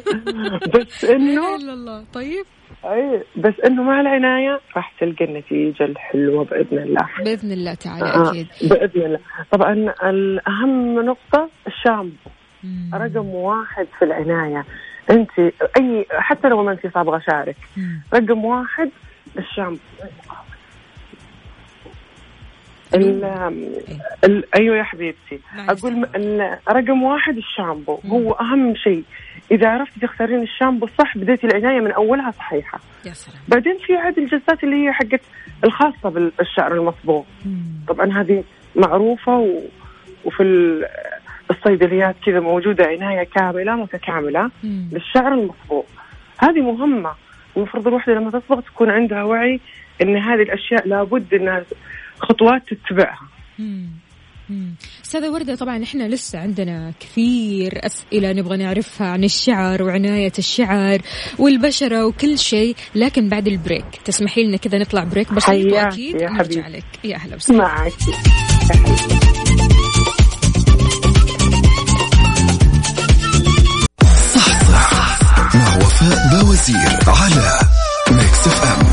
بس 0.74 1.04
انه 1.04 1.56
الله. 1.56 2.04
طيب. 2.14 2.44
أي 2.84 3.22
بس 3.36 3.54
إنه 3.66 3.82
مع 3.82 4.00
العناية 4.00 4.60
راح 4.76 4.92
تلقى 5.00 5.24
النتيجة 5.24 5.84
الحلوة 5.84 6.44
بإذن 6.44 6.78
الله. 6.78 7.08
بإذن 7.24 7.52
الله 7.52 7.74
تعالى 7.74 8.04
آه 8.04 8.30
أكيد. 8.30 8.46
بإذن 8.62 9.02
الله. 9.02 9.18
طبعا 9.50 9.72
الأهم 10.02 11.00
نقطة 11.00 11.48
الشامبو 11.66 12.30
رقم 12.94 13.28
واحد 13.28 13.86
في 13.98 14.04
العناية. 14.04 14.64
أنت 15.10 15.30
أي 15.80 16.06
حتى 16.10 16.48
لو 16.48 16.62
ما 16.62 16.72
أنت 16.72 16.94
صابغة 16.94 17.18
شعرك. 17.30 17.56
رقم 18.14 18.44
واحد 18.44 18.90
الشامبو 19.38 19.78
ال 20.02 20.08
أيوه 24.56 24.76
يا 24.76 24.82
حبيبتي. 24.82 25.40
أقول 25.68 26.06
رقم 26.68 27.02
واحد 27.02 27.36
الشامبو. 27.36 27.98
هو 28.06 28.32
أهم 28.32 28.74
شيء. 28.74 29.04
إذا 29.50 29.68
عرفتي 29.68 30.00
تختارين 30.00 30.42
الشامبو 30.42 30.86
الصح 30.86 31.18
بديتي 31.18 31.46
العناية 31.46 31.80
من 31.80 31.92
أولها 31.92 32.30
صحيحة. 32.30 32.80
يا 33.06 33.12
سلام. 33.12 33.38
بعدين 33.48 33.78
في 33.86 33.96
عاد 33.96 34.18
الجلسات 34.18 34.64
اللي 34.64 34.86
هي 34.86 34.92
حقت 34.92 35.20
الخاصة 35.64 36.08
بالشعر 36.08 36.74
المصبوغ 36.74 37.22
طبعا 37.88 38.12
هذه 38.12 38.44
معروفة 38.76 39.38
و... 39.38 39.60
وفي 40.24 40.42
الصيدليات 41.50 42.16
كذا 42.26 42.40
موجودة 42.40 42.84
عناية 42.86 43.24
كاملة 43.24 43.76
متكاملة 43.76 44.50
مم. 44.64 44.88
للشعر 44.92 45.34
المصبوغ 45.34 45.82
هذه 46.38 46.60
مهمة. 46.60 47.12
المفروض 47.56 47.88
الوحدة 47.88 48.14
لما 48.14 48.30
تصبغ 48.30 48.60
تكون 48.60 48.90
عندها 48.90 49.22
وعي 49.22 49.60
إن 50.02 50.16
هذه 50.16 50.42
الأشياء 50.42 50.88
لابد 50.88 51.34
إنها 51.34 51.64
خطوات 52.28 52.62
تتبعها. 52.68 53.28
أستاذة 55.04 55.30
وردة 55.30 55.54
طبعا 55.54 55.82
إحنا 55.82 56.08
لسه 56.08 56.38
عندنا 56.38 56.92
كثير 57.00 57.86
أسئلة 57.86 58.32
نبغى 58.32 58.56
نعرفها 58.56 59.06
عن 59.06 59.24
الشعر 59.24 59.82
وعناية 59.82 60.32
الشعر 60.38 61.02
والبشرة 61.38 62.06
وكل 62.06 62.38
شيء 62.38 62.76
لكن 62.94 63.28
بعد 63.28 63.48
ال 63.48 63.53
break. 63.53 63.84
تسمحي 64.04 64.42
لنا 64.44 64.56
كذا 64.56 64.78
نطلع 64.78 65.04
break 65.04 65.32
بسيط 65.32 65.72
واكيد 65.72 66.20
يا 66.20 66.30
نرجع 66.30 66.68
لك. 66.68 66.84
يا 67.04 67.16
أهلا 67.16 67.36
وسهلا. 67.36 67.58
معك. 67.58 67.92
صحصح 74.34 75.54
مع 75.54 75.76
وفاء 75.76 76.28
باوزير 76.30 76.98
على 77.06 77.58
Mix 78.10 78.46
FM. 78.46 78.91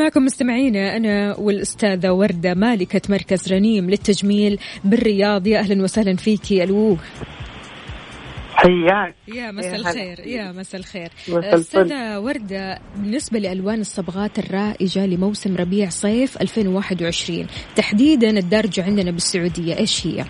معكم 0.00 0.24
مستمعينا 0.24 0.96
أنا 0.96 1.36
والأستاذة 1.38 2.10
وردة 2.10 2.54
مالكة 2.54 3.00
مركز 3.08 3.52
رنيم 3.52 3.90
للتجميل 3.90 4.58
بالرياض 4.84 5.46
يا 5.46 5.58
أهلا 5.58 5.82
وسهلا 5.82 6.16
فيكي 6.16 6.64
ألو 6.64 6.96
حياك 8.54 9.14
يا 9.28 9.50
مساء 9.50 9.76
الخير 9.76 10.20
يا 10.20 10.52
مساء 10.52 10.80
الخير. 10.80 11.08
أستاذة 11.28 12.18
وردة 12.18 12.78
بالنسبة 12.96 13.38
لألوان 13.38 13.80
الصبغات 13.80 14.38
الرائجة 14.38 15.06
لموسم 15.06 15.56
ربيع 15.56 15.88
صيف 15.88 16.40
2021 16.42 17.46
تحديدا 17.76 18.30
الدارجة 18.30 18.84
عندنا 18.84 19.10
بالسعودية 19.10 19.78
إيش 19.78 20.06
هي؟ 20.06 20.24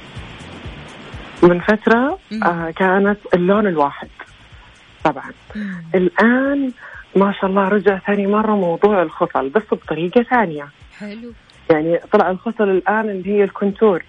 من 1.43 1.61
فترة 1.61 2.19
مم. 2.31 2.45
آه 2.45 2.71
كانت 2.71 3.19
اللون 3.35 3.67
الواحد 3.67 4.09
طبعا 5.05 5.31
مم. 5.57 5.85
الآن 5.95 6.73
ما 7.17 7.33
شاء 7.33 7.51
الله 7.51 7.69
رجع 7.69 7.99
ثاني 7.99 8.27
مرة 8.27 8.57
موضوع 8.57 9.03
الخصل 9.03 9.49
بس 9.49 9.63
بطريقة 9.73 10.23
ثانية. 10.23 10.69
حلو. 10.99 11.33
يعني 11.71 11.99
طلع 12.13 12.31
الخصل 12.31 12.71
الآن 12.71 13.11
اللي 13.11 13.31
هي 13.39 13.45
الكونتور. 13.45 14.03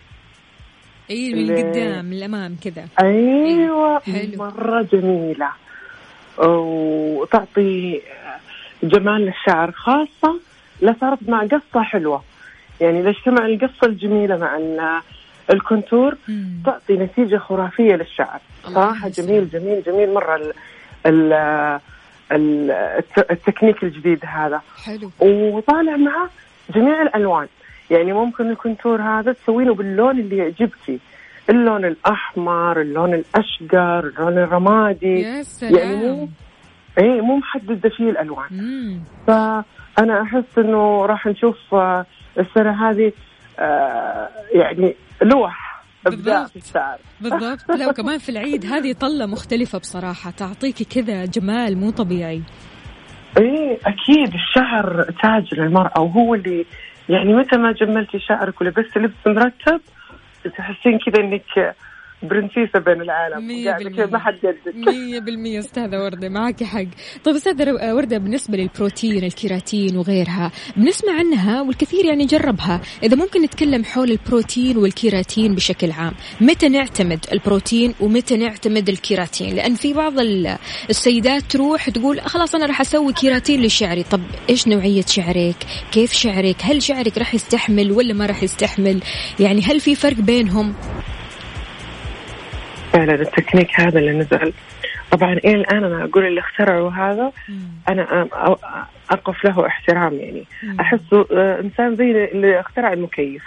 إي 1.10 1.34
من 1.34 1.56
قدام 1.58 2.06
من 2.06 2.14
الأمام 2.14 2.56
كذا. 2.64 2.86
أيوة 3.02 4.00
حلو. 4.00 4.38
مرة 4.38 4.82
جميلة. 4.82 5.50
وتعطي 6.38 8.02
جمال 8.84 9.22
للشعر 9.22 9.72
خاصة 9.72 10.40
لا 10.82 10.96
صارت 11.02 11.20
مع 11.30 11.44
قصة 11.44 11.82
حلوة. 11.84 12.24
يعني 12.82 13.00
إذا 13.00 13.10
اجتمع 13.10 13.46
القصة 13.46 13.88
الجميلة 13.88 14.38
مع 14.38 14.58
ال- 14.58 15.02
ال 15.54 15.61
contour 15.62 16.16
مم. 16.28 16.50
تعطي 16.66 16.94
نتيجة 16.94 17.38
خرافية 17.38 17.96
للشعر. 17.96 18.40
يسلمك. 18.68 19.08
جميل 19.20 19.50
جميل 19.50 19.84
جميل. 19.86 20.14
مرة 20.14 20.54
ال 21.06 21.34
التكنيك 23.32 23.84
الجديد 23.84 24.20
هذا. 24.26 24.62
حلو. 24.86 25.12
وطالع 25.20 25.98
معه 25.98 26.30
جميع 26.76 27.02
الألوان. 27.02 27.48
يعني 27.92 28.14
ممكن 28.14 28.50
ال 28.50 28.56
contour 28.56 29.02
هذا 29.02 29.32
تسوينه 29.34 29.74
باللون 29.74 30.20
اللي 30.20 30.38
يعجبك 30.38 31.00
اللون 31.50 31.86
الأحمر 31.86 32.82
اللون 32.82 33.14
الأشقر 33.14 34.00
اللون 34.00 34.38
الرمادي. 34.38 35.22
يا 35.22 35.44
سلام. 35.44 35.76
يعني 35.76 36.12
مو 36.12 36.30
إيه 36.98 37.22
مو 37.22 37.36
محددة 37.38 37.90
فيه 37.90 38.10
الألوان. 38.10 38.48
مم. 38.52 39.00
فأنا 39.28 40.22
أحس 40.22 40.58
إنه 40.58 41.06
راح 41.06 41.28
نشوف 41.28 41.74
آه، 41.74 42.06
السنة 42.40 42.90
هذه 42.90 43.12
آه، 43.60 44.30
يعني 44.54 44.96
لوح. 45.22 45.71
بالضبط. 46.06 46.50
في 46.50 46.56
الشعر. 46.56 46.98
بالضبط. 47.22 47.72
لا 47.72 47.90
وكمان 47.90 48.18
في 48.18 48.30
العيد 48.30 48.66
هذه 48.66 48.94
طلة 48.94 49.26
مختلفة 49.26 49.78
بصراحة 49.78 50.32
تعطيكي 50.32 50.84
كذا 50.84 51.26
جمال 51.26 51.78
مو 51.78 51.92
طبيعي. 51.92 52.42
إيه 53.38 53.78
أكيد 53.86 54.34
الشعر 54.34 55.04
تاج 55.22 55.60
للمرأة 55.60 56.02
وهو 56.02 56.36
اللي 56.36 56.66
يعني 57.10 57.34
متى 57.34 57.58
ما 57.58 57.72
جملتي 57.72 58.20
شعرك 58.20 58.62
ولبست 58.62 58.98
لبس 58.98 59.28
مرتب 59.28 59.82
تحسين 60.58 61.00
كذا 61.00 61.24
إنك 61.24 61.76
برنسيسة 62.24 62.80
بين 62.80 63.02
العالم. 63.02 63.36
بالمية. 63.48 63.72
كذا 63.72 64.06
ما 64.06 64.20
حد 64.20 64.34
مية 64.88 65.20
بالمية 65.20 65.60
أستاذة 65.60 65.98
وردة 66.04 66.30
معك 66.30 66.64
حق. 66.64 66.84
طيب 67.24 67.36
أستاذة 67.36 67.64
رو- 67.64 67.96
وردة 67.96 68.18
بالنسبة 68.18 68.58
للبروتين 68.58 69.24
الكيراتين 69.24 69.98
وغيرها 69.98 70.52
بنسمع 70.78 71.14
عنها 71.14 71.62
والكثير 71.62 72.06
يعني 72.06 72.26
جربها. 72.26 72.82
إذا 73.04 73.16
ممكن 73.16 73.42
نتكلم 73.42 73.84
حول 73.84 74.12
البروتين 74.12 74.78
والكيراتين 74.78 75.56
بشكل 75.56 75.92
عام 75.92 76.14
متى 76.42 76.70
نعتمد 76.70 77.26
البروتين 77.34 77.94
ومتى 78.00 78.38
نعتمد 78.38 78.90
الكيراتين؟ 78.90 79.56
لأن 79.56 79.76
في 79.76 79.94
بعض 79.94 80.20
ال- 80.20 80.58
السيدات 80.90 81.42
تروح 81.44 81.90
تقول 81.90 82.22
خلاص 82.22 82.56
أنا 82.56 82.66
راح 82.66 82.82
أسوي 82.82 83.14
كيراتين 83.14 83.62
لشعري. 83.62 84.04
طب 84.04 84.22
إيش 84.50 84.68
نوعية 84.68 85.02
شعرك؟ 85.08 85.56
كيف 85.92 86.14
شعرك؟ 86.14 86.56
هل 86.64 86.82
شعرك 86.84 87.18
راح 87.18 87.34
يستحمل 87.36 87.92
ولا 87.92 88.14
ما 88.14 88.26
راح 88.26 88.44
يستحمل؟ 88.44 89.00
يعني 89.40 89.62
هل 89.62 89.80
في 89.80 89.96
فرق 89.96 90.18
بينهم؟ 90.18 90.74
فعلا 92.94 93.14
التكنيك 93.14 93.80
هذا 93.80 94.00
اللي 94.00 94.12
نزل. 94.12 94.54
طبعا 95.12 95.34
إلى 95.34 95.56
الآن 95.56 95.84
أنا 95.84 96.04
أقول 96.04 96.26
اللي 96.26 96.40
اخترعوا 96.40 96.92
هذا 96.92 97.32
أنا 97.90 98.28
أقف 99.12 99.46
له 99.46 99.68
احترام 99.68 100.14
يعني. 100.14 100.44
احسه 100.80 101.26
إنسان 101.60 101.96
زي 101.96 102.12
اللي 102.12 102.60
اخترع 102.60 102.94
المكيف. 102.94 103.44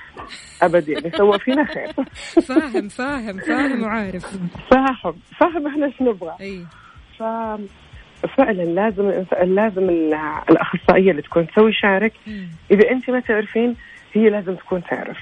ابد 0.63 0.89
يعني 0.89 1.11
سوى 1.17 1.39
فينا 1.39 1.65
خير. 1.65 1.93
فاهم 2.49 2.89
فاهم 2.89 3.39
فاهم 3.39 3.83
وعارف. 3.83 4.27
فاهم 4.71 5.15
فاهم 5.41 5.67
إحنا 5.67 5.87
إيش 5.87 6.03
نبغى. 6.03 6.35
أي. 6.41 6.65
ف 7.19 7.23
فعلا 8.37 8.63
لازم 8.63 9.25
لازم 9.43 9.89
ال- 9.89 10.15
الأخصائية 10.51 11.11
اللي 11.11 11.23
تكون 11.23 11.47
تسوي 11.47 11.73
شعرك 11.73 12.13
إذا 12.71 12.91
أنت 12.91 13.11
ما 13.11 13.21
تعرفين 13.21 13.77
هي 14.15 14.31
لازم 14.31 14.55
تكون 14.55 14.83
تعرف. 14.91 15.19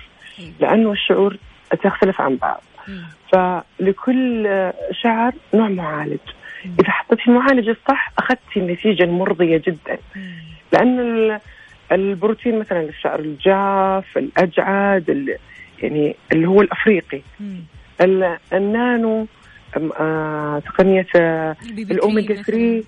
لأنه 0.61 0.93
الشعور 0.93 1.37
تختلف 1.83 2.21
عن 2.21 2.37
بعض. 2.37 2.63
فلكل 3.33 4.47
شعر 5.03 5.33
نوع 5.55 5.69
معالج. 5.69 6.19
إذا 6.81 6.91
حطيتي 6.91 7.23
المعالج 7.29 7.69
الصح 7.69 8.13
اخذتي 8.19 8.57
النتيجه 8.61 9.03
المرضيه 9.03 9.63
جدا. 9.67 9.99
لأن 10.73 11.01
ال- 11.01 11.41
البروتين 11.93 12.59
مثلا 12.59 12.83
للشعر 12.83 13.21
الجاف 13.21 14.19
الأجعد 14.19 15.11
ال- 15.11 15.37
يعني 15.83 16.17
اللي 16.33 16.47
هو 16.49 16.61
الأفريقي. 16.61 17.21
ال- 18.01 18.39
النانو 18.53 19.27
آه، 20.01 20.59
تقنية 20.59 21.07
آه، 21.17 21.57
الأوميجا 21.91 22.35
3 22.35 22.85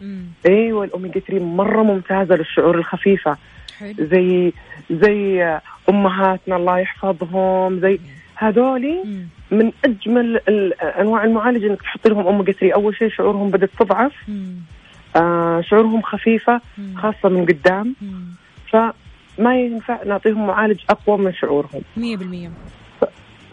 أيوه 0.46 0.85
الأوميجا 0.85 1.20
3 1.20 1.42
مرة 1.44 1.83
ممتازة 1.83 2.35
للشعور 2.37 2.74
الخفيفة. 2.78 3.37
حلو. 3.78 3.94
زي 3.98 4.52
زي 4.90 5.44
آه، 5.44 5.61
أمهاتنا 5.88 6.57
الله 6.57 6.78
يحفظهم 6.78 7.80
زي 7.80 7.98
هذولي. 8.35 9.04
من 9.55 9.73
أجمل 9.85 10.40
أنواع 10.83 11.25
المعالجه 11.25 11.67
إنك 11.67 11.83
تحطي 11.83 12.09
لهم 12.09 12.27
أوميجا 12.27 12.53
3 12.53 12.75
أول 12.75 12.97
شيء 12.97 13.09
شعورهم 13.09 13.51
بدأت 13.51 13.71
تضعف. 13.79 14.12
آه 15.17 15.61
شعورهم 15.61 16.03
خفيفة 16.03 16.61
مم. 16.79 16.95
خاصة 16.97 17.29
من 17.29 17.47
قدام. 17.47 17.95
مم. 18.03 18.25
فما 18.71 19.57
ينفع 19.61 20.03
نعطيهم 20.07 20.47
معالج 20.47 20.81
أقوى 20.90 21.19
من 21.19 21.33
شعورهم. 21.35 21.83
مية 21.97 22.17
بالمية. 22.17 22.51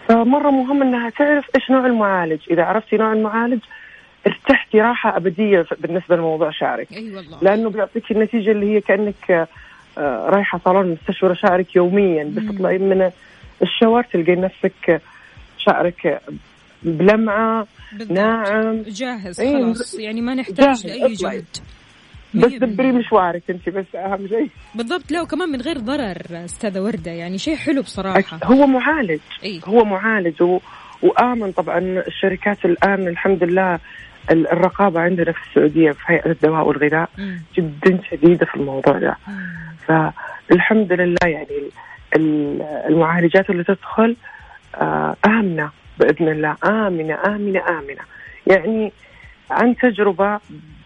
فمرة 0.08 0.50
مهم 0.50 0.82
إنها 0.82 1.10
تعرف 1.10 1.46
إيش 1.56 1.72
نوع 1.72 1.86
المعالج. 1.86 2.40
إذا 2.52 2.64
عرفتي 2.64 2.98
نوع 2.98 3.14
المعالج 3.14 3.60
ارتحتي 4.28 4.82
راحة 4.82 5.18
أبدية 5.18 5.66
بالنسبة 5.80 6.16
لموضوع 6.16 6.52
شعرك. 6.52 6.88
أي 6.94 7.16
والله. 7.16 7.38
لأنه 7.42 7.70
بيعطيك 7.70 8.12
النتيجة 8.12 8.52
اللي 8.52 8.76
هي 8.76 8.82
كأنك 8.82 9.48
آه، 9.98 10.30
رايحة 10.30 10.60
صالون 10.66 10.92
مستشورة 10.92 11.34
شعرك 11.34 11.76
يوميا. 11.76 12.24
بس. 12.24 12.44
تطلعين 12.56 12.90
من 12.90 13.12
الشاور 13.62 14.04
تلقين 14.04 14.42
نفسك 14.42 15.02
شعرك 15.66 16.22
بلمعة 16.84 17.68
بالضبط. 17.94 18.12
ناعم. 18.18 18.82
جاهز 18.88 19.40
إيه، 19.42 19.64
خلاص. 19.64 20.00
يعني 20.00 20.22
ما 20.22 20.34
نحتاج 20.36 20.88
لأي 20.88 21.16
اطلعي. 21.16 21.38
جهد. 21.38 21.46
بس 22.34 22.52
دبري. 22.54 22.92
مشوارك 22.92 23.44
أنت 23.50 23.70
بس 23.70 23.86
أهم 23.96 24.28
شيء. 24.28 24.50
بالضبط. 24.76 25.12
لا 25.12 25.22
وكمان 25.22 25.50
من 25.50 25.62
غير 25.62 25.78
ضرر 25.78 26.22
أستاذة 26.46 26.80
وردة. 26.80 27.12
يعني 27.12 27.38
شيء 27.38 27.56
حلو 27.56 27.82
بصراحة. 27.82 28.22
أك- 28.22 28.46
هو 28.46 28.68
معالج. 28.68 29.20
اي 29.44 29.62
هو 29.66 29.86
معالج 29.86 30.42
و... 30.44 30.60
وآمن 31.02 31.52
طبعا. 31.52 31.78
الشركات 32.08 32.66
الآن 32.66 33.08
الحمد 33.08 33.44
لله 33.44 33.80
ال- 34.32 34.48
الرقابة 34.52 35.00
عندنا 35.00 35.32
في 35.32 35.40
السعودية 35.50 35.92
في 35.92 36.00
هيئة 36.08 36.32
الدواء 36.32 36.68
والغذاء 36.68 37.10
مم. 37.18 37.42
جدا 37.58 38.00
شديدة 38.12 38.46
في 38.46 38.56
الموضوع 38.56 38.98
ده. 39.00 39.18
فالحمد 39.88 40.94
لله 40.94 41.18
يعني 41.24 41.48
ال- 41.52 41.72
ال- 42.16 42.62
المعالجات 42.62 43.50
اللي 43.50 43.64
تدخل 43.64 44.16
آمنة 45.26 45.70
بإذن 46.00 46.28
الله. 46.28 46.56
آمنة 46.66 47.18
آمنة 47.26 47.60
آمنة. 47.70 48.02
يعني 48.48 48.92
عن 49.52 49.76
تجربة 49.76 50.40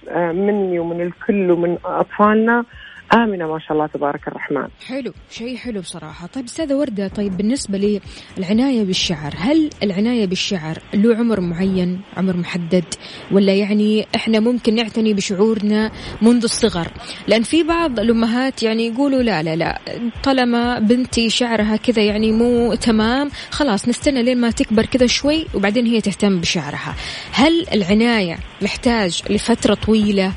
آه، 0.10 0.32
مني 0.32 0.80
ومن 0.80 1.02
الكل 1.02 1.52
ومن 1.52 1.78
أطفالنا 1.86 2.65
آمنة 3.13 3.47
ما 3.47 3.59
شاء 3.59 3.71
الله 3.71 3.87
تبارك 3.87 4.27
الرحمن. 4.27 4.67
حلو 4.87 5.13
شيء 5.31 5.57
حلو 5.57 5.81
بصراحة. 5.81 6.27
طيب 6.27 6.45
أستاذة 6.45 6.73
وردة 6.73 7.07
طيب 7.07 7.37
بالنسبة 7.37 7.99
للعناية 8.37 8.83
بالشعر 8.83 9.33
هل 9.37 9.69
العناية 9.83 10.25
بالشعر 10.25 10.79
له 10.93 11.15
عمر 11.15 11.39
معين 11.39 12.01
عمر 12.17 12.37
محدد؟ 12.37 12.85
ولا 13.31 13.53
يعني 13.53 14.07
إحنا 14.15 14.39
ممكن 14.39 14.75
نعتني 14.75 15.13
بشعورنا 15.13 15.91
منذ 16.21 16.43
الصغر؟ 16.43 16.87
لأن 17.27 17.43
في 17.43 17.63
بعض 17.63 17.99
الأمهات 17.99 18.63
يعني 18.63 18.87
يقولوا 18.87 19.21
لا 19.21 19.43
لا 19.43 19.55
لا 19.55 19.79
طالما 20.23 20.79
بنتي 20.79 21.29
شعرها 21.29 21.75
كذا 21.75 22.03
يعني 22.03 22.31
مو 22.31 22.73
تمام 22.73 23.29
خلاص 23.51 23.87
نستنى 23.87 24.23
لين 24.23 24.41
ما 24.41 24.51
تكبر 24.51 24.85
كذا 24.85 25.07
شوي 25.07 25.45
وبعدين 25.55 25.85
هي 25.85 26.01
تهتم 26.01 26.39
بشعرها. 26.39 26.95
هل 27.31 27.65
العناية 27.73 28.37
محتاج 28.61 29.21
لفترة 29.29 29.73
طويلة؟ 29.73 30.31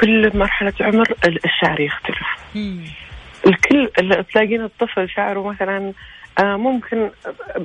كل 0.00 0.38
مرحلة 0.38 0.72
عمر 0.80 1.14
ال- 1.26 1.44
الشعر 1.44 1.80
يختلف. 1.80 2.26
الكل 3.46 3.88
اللي 3.98 4.22
تلاقين 4.32 4.64
الطفل 4.64 5.08
شعره 5.08 5.48
مثلا 5.48 5.92
آه، 6.38 6.56
ممكن 6.56 7.10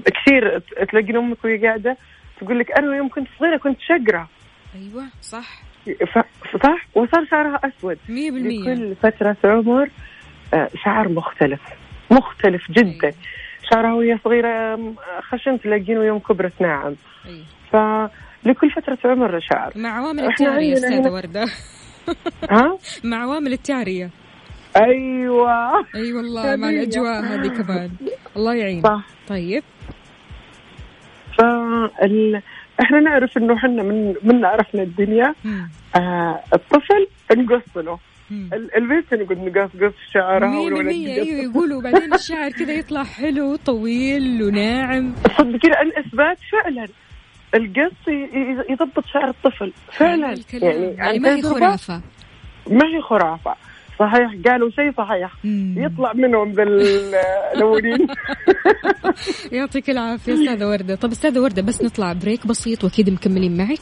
كثير 0.05 0.59
تلاقين 0.59 1.15
أمك 1.17 1.45
وهي 1.45 1.57
قاعدة 1.67 1.97
تقول 2.41 2.59
لك 2.59 2.71
أنا 2.71 2.95
يوم 2.95 3.09
كنت 3.09 3.27
صغيرة 3.39 3.57
كنت 3.57 3.77
شقرة. 3.81 4.29
أيوة 4.75 5.03
صح. 5.21 5.61
صح؟ 6.63 6.87
وصار 6.95 7.25
شعرها 7.31 7.59
أسود. 7.63 7.97
100% 8.07 8.11
لكل 8.11 8.95
فترة 9.03 9.37
عمر 9.43 9.89
آه، 10.53 10.69
شعر 10.85 11.09
مختلف. 11.09 11.59
مختلف 12.11 12.71
جدا. 12.71 13.03
أيوة. 13.07 13.13
شعرها 13.71 13.93
وهي 13.93 14.17
صغيرة 14.23 14.73
آم، 14.73 14.95
خشن 15.21 15.59
تلاقينه 15.61 16.03
يوم 16.03 16.19
كبرت 16.19 16.61
ناعم 16.61 16.95
أيوة. 17.25 18.09
فلكل 18.43 18.71
فترة 18.71 18.97
عمر 19.05 19.39
شعر. 19.39 19.71
مع 19.75 19.89
عوامل 19.89 20.19
أستاذة 20.31 20.99
هنا- 20.99 21.11
وردة. 21.11 21.45
ها؟ 22.49 22.77
مع 23.09 23.17
عوامل 23.17 23.53
التعرية. 23.53 24.09
أيوه. 24.77 25.79
أي 25.95 26.13
والله 26.13 26.55
مع. 26.55 26.69
الأجواء 26.69 27.23
هذه 27.23 27.47
كمان. 27.47 27.89
الله 28.37 28.53
يعين. 28.55 28.81
صح. 28.81 29.05
طيب. 29.27 29.63
فال... 31.37 32.41
إحنا 32.81 32.99
نعرف 32.99 33.37
إنه 33.37 33.53
إحنا 33.53 33.83
من 33.83 34.15
من 34.23 34.45
عرفنا 34.45 34.83
الدنيا. 34.83 35.35
آه 35.95 36.39
الطفل 36.53 37.07
نقص 37.37 37.77
له 37.77 37.99
البنت 38.77 39.13
نقول 39.13 39.37
نقص 39.37 39.69
قص 39.81 39.93
شعرها 40.13 40.47
مية 40.47 40.57
والولد. 40.57 40.87
أيوه 40.87 41.43
يقولوا 41.43 41.81
بعدين 41.81 42.13
الشعر 42.13 42.51
كذا 42.51 42.73
يطلع 42.73 43.03
حلو 43.03 43.55
طويل 43.55 44.43
وناعم. 44.43 45.15
صدقيني 45.37 45.81
الإثبات 45.81 46.37
فعلا. 46.51 46.87
القص 47.55 48.07
يضبط 48.69 49.05
شعر 49.13 49.29
الطفل. 49.29 49.73
فعلا. 49.97 50.33
الكلام. 50.33 50.71
يعني, 50.71 50.95
يعني 50.97 51.19
ما 51.19 51.35
هي 51.35 51.41
خرافة؟ 51.41 52.01
ما 52.67 52.85
هي 52.85 53.01
خرافة. 53.01 53.55
صحيح 53.99 54.35
قالوا 54.47 54.69
شيء 54.69 54.91
صحيح. 54.97 55.31
مم. 55.43 55.75
يطلع 55.77 56.13
منهم 56.13 56.51
ذا 56.51 56.63
ال- 56.63 57.15
الأولين. 57.55 58.07
يعطيك 59.51 59.89
العافية 59.89 60.33
أستاذة 60.33 60.65
وردة. 60.65 60.95
طب 60.95 61.11
أستاذة 61.11 61.39
وردة 61.39 61.61
بس 61.61 61.81
نطلع 61.81 62.13
بريك 62.13 62.47
بسيط 62.47 62.83
وأكيد 62.83 63.09
مكملين 63.09 63.57
معك. 63.57 63.79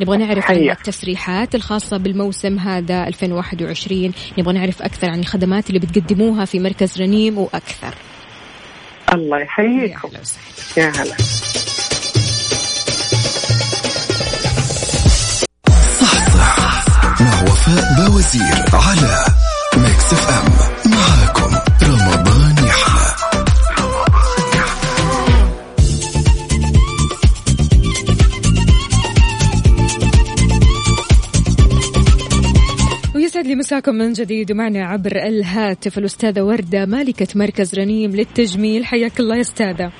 نبغى 0.00 0.16
نعرف 0.16 0.50
عن. 0.50 0.56
التسريحات 0.70 1.54
الخاصة 1.54 1.96
بالموسم 1.96 2.58
هذا 2.58 3.06
2021 3.08 4.12
نبغى 4.38 4.54
نعرف 4.54 4.82
أكثر 4.82 5.10
عن 5.10 5.18
الخدمات 5.20 5.68
اللي 5.68 5.78
بتقدموها 5.80 6.44
في 6.44 6.58
مركز 6.60 7.02
رنيم 7.02 7.38
وأكثر. 7.38 7.94
الله 9.12 9.38
يحييكم. 9.40 10.08
يا 10.76 10.88
هلا. 10.88 11.14
وفاء 17.68 18.10
بوزير 18.10 18.64
على 18.72 19.24
Mix 19.76 20.12
FM. 20.12 20.52
معاكم 20.92 21.56
رمضان 21.82 22.64
يحلى 22.66 23.14
ويسعد 33.14 33.46
لي 33.46 33.54
مساكم 33.54 33.94
من 33.94 34.12
جديد 34.12 34.52
ومعنا 34.52 34.86
عبر 34.86 35.16
الهاتف 35.16 35.98
الأستاذة 35.98 36.42
وردة 36.42 36.86
مالكة 36.86 37.28
مركز 37.34 37.74
رنيم 37.74 38.10
للتجميل. 38.10 38.84
حياك 38.84 39.20
الله 39.20 39.36
يا 39.36 39.40
أستاذة. 39.40 39.92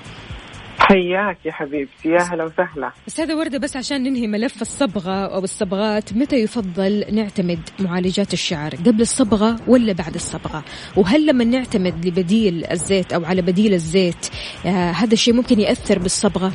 حياك 0.88 1.38
يا 1.44 1.52
حبيبتي 1.52 2.08
يا 2.08 2.22
هلا 2.22 2.44
وسهلا. 2.44 2.90
أستاذة 3.08 3.34
وردة 3.34 3.58
بس 3.58 3.76
عشان 3.76 4.02
ننهي 4.02 4.26
ملف 4.26 4.62
الصبغة 4.62 5.26
أو 5.26 5.38
الصبغات. 5.44 6.12
متى 6.12 6.36
يفضل 6.36 7.04
نعتمد 7.12 7.58
معالجات 7.80 8.32
الشعر؟ 8.32 8.70
قبل 8.86 9.00
الصبغة 9.00 9.56
ولا 9.66 9.92
بعد 9.92 10.14
الصبغة؟ 10.14 10.64
وهل 10.96 11.26
لما 11.26 11.44
نعتمد 11.44 12.06
لبديل 12.06 12.64
الزيت 12.70 13.12
أو 13.12 13.24
على 13.24 13.42
بديل 13.42 13.72
الزيت 13.72 14.26
آه 14.66 14.90
هذا 14.90 15.12
الشيء 15.12 15.34
ممكن 15.34 15.60
يأثر 15.60 15.98
بالصبغة؟ 15.98 16.52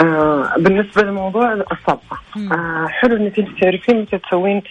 آه 0.00 0.54
بالنسبة 0.58 1.02
لموضوع 1.02 1.52
الصبغة 1.52 2.18
مم. 2.36 2.52
آه 2.52 2.86
حلو 2.88 3.16
إنك 3.16 3.38
أنت 3.38 3.48
تعرفين 3.60 4.00
متى 4.00 4.18
تسوين 4.18 4.62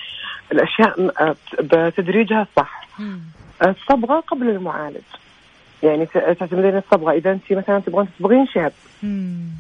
الأشياء 0.52 1.12
آه، 1.22 1.36
بتدريجها 1.62 2.42
الصح 2.52 2.88
الصبغة 3.64 4.20
قبل 4.20 4.50
المعالج. 4.50 5.02
يعني 5.84 6.06
تعتمدين 6.06 6.78
الصبغه 6.78 7.12
إذا 7.12 7.32
أنت 7.32 7.54
مثلا 7.54 7.80
تبغين 7.80 8.08
تصبغين 8.18 8.48
شاب. 8.48 8.72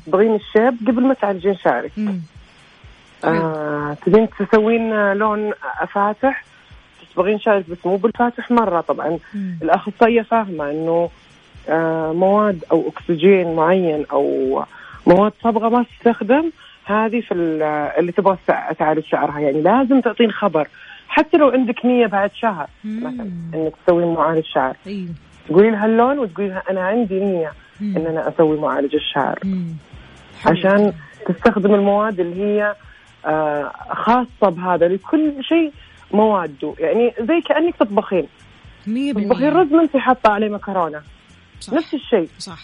تصبغين 0.05 0.35
الشاب 0.35 0.75
قبل 0.87 1.01
ما 1.07 1.13
تعالجين 1.13 1.55
شعرك. 1.55 1.91
آه 3.23 3.97
تبين 4.05 4.27
تسوين 4.39 5.13
لون 5.13 5.51
فاتح. 5.93 6.43
تصبغين 7.09 7.39
شعرك 7.39 7.69
بس 7.69 7.77
مو 7.85 7.95
بالفاتح 7.95 8.51
مرة 8.51 8.81
طبعا. 8.81 9.17
الأخصائية 9.61 10.21
فاهمة 10.21 10.71
إنه 10.71 11.09
آه 11.69 12.11
مواد 12.13 12.63
أو 12.71 12.87
أكسجين 12.89 13.55
معين 13.55 14.05
أو 14.11 14.63
مواد 15.07 15.31
صبغه 15.43 15.69
ما 15.69 15.83
تستخدم 15.97 16.51
هذه 16.85 17.21
في 17.21 17.33
ال- 17.33 17.63
اللي 17.99 18.11
تبغى 18.11 18.37
تع- 18.47 18.71
تعالج 18.71 19.03
شعرها. 19.05 19.39
يعني 19.39 19.61
لازم 19.61 20.01
تعطين 20.01 20.31
خبر. 20.31 20.67
حتى 21.07 21.37
لو 21.37 21.49
عندك 21.49 21.85
نية 21.85 22.05
بعد 22.07 22.31
شهر 22.33 22.67
مثلا 22.85 23.29
إنك 23.53 23.73
تسوين 23.85 24.13
معالج 24.13 24.43
شعر. 24.45 24.75
أيوه. 24.87 25.09
تقولين 25.47 25.71
لها 25.71 25.85
اللون 25.85 26.19
وتقولين 26.19 26.51
لها 26.51 26.63
أنا 26.69 26.81
عندي 26.81 27.19
نية 27.19 27.53
إن 27.81 28.05
أنا 28.07 28.29
أسوي 28.29 28.59
معالج 28.59 28.95
الشعر. 28.95 29.39
عشان 30.45 30.93
تستخدم 31.27 31.75
المواد 31.75 32.19
اللي 32.19 32.43
هي 32.43 32.75
آه، 33.25 33.71
خاصة 33.89 34.49
بهذا 34.49 34.87
لكل 34.87 35.43
شيء 35.43 35.71
مواده. 36.11 36.73
يعني 36.79 37.13
زي 37.19 37.41
كأنك 37.41 37.75
تطبخين. 37.75 38.27
مية 38.87 39.13
تطبخين 39.13 39.29
بالمية 39.29 39.49
رز 39.49 39.71
ما 39.73 39.81
انت 39.81 39.97
حاطة 39.97 40.31
عليه 40.31 40.49
مكرونة. 40.49 41.01
صح. 41.59 41.73
نفس 41.73 41.93
الشيء. 41.93 42.29
صح. 42.37 42.59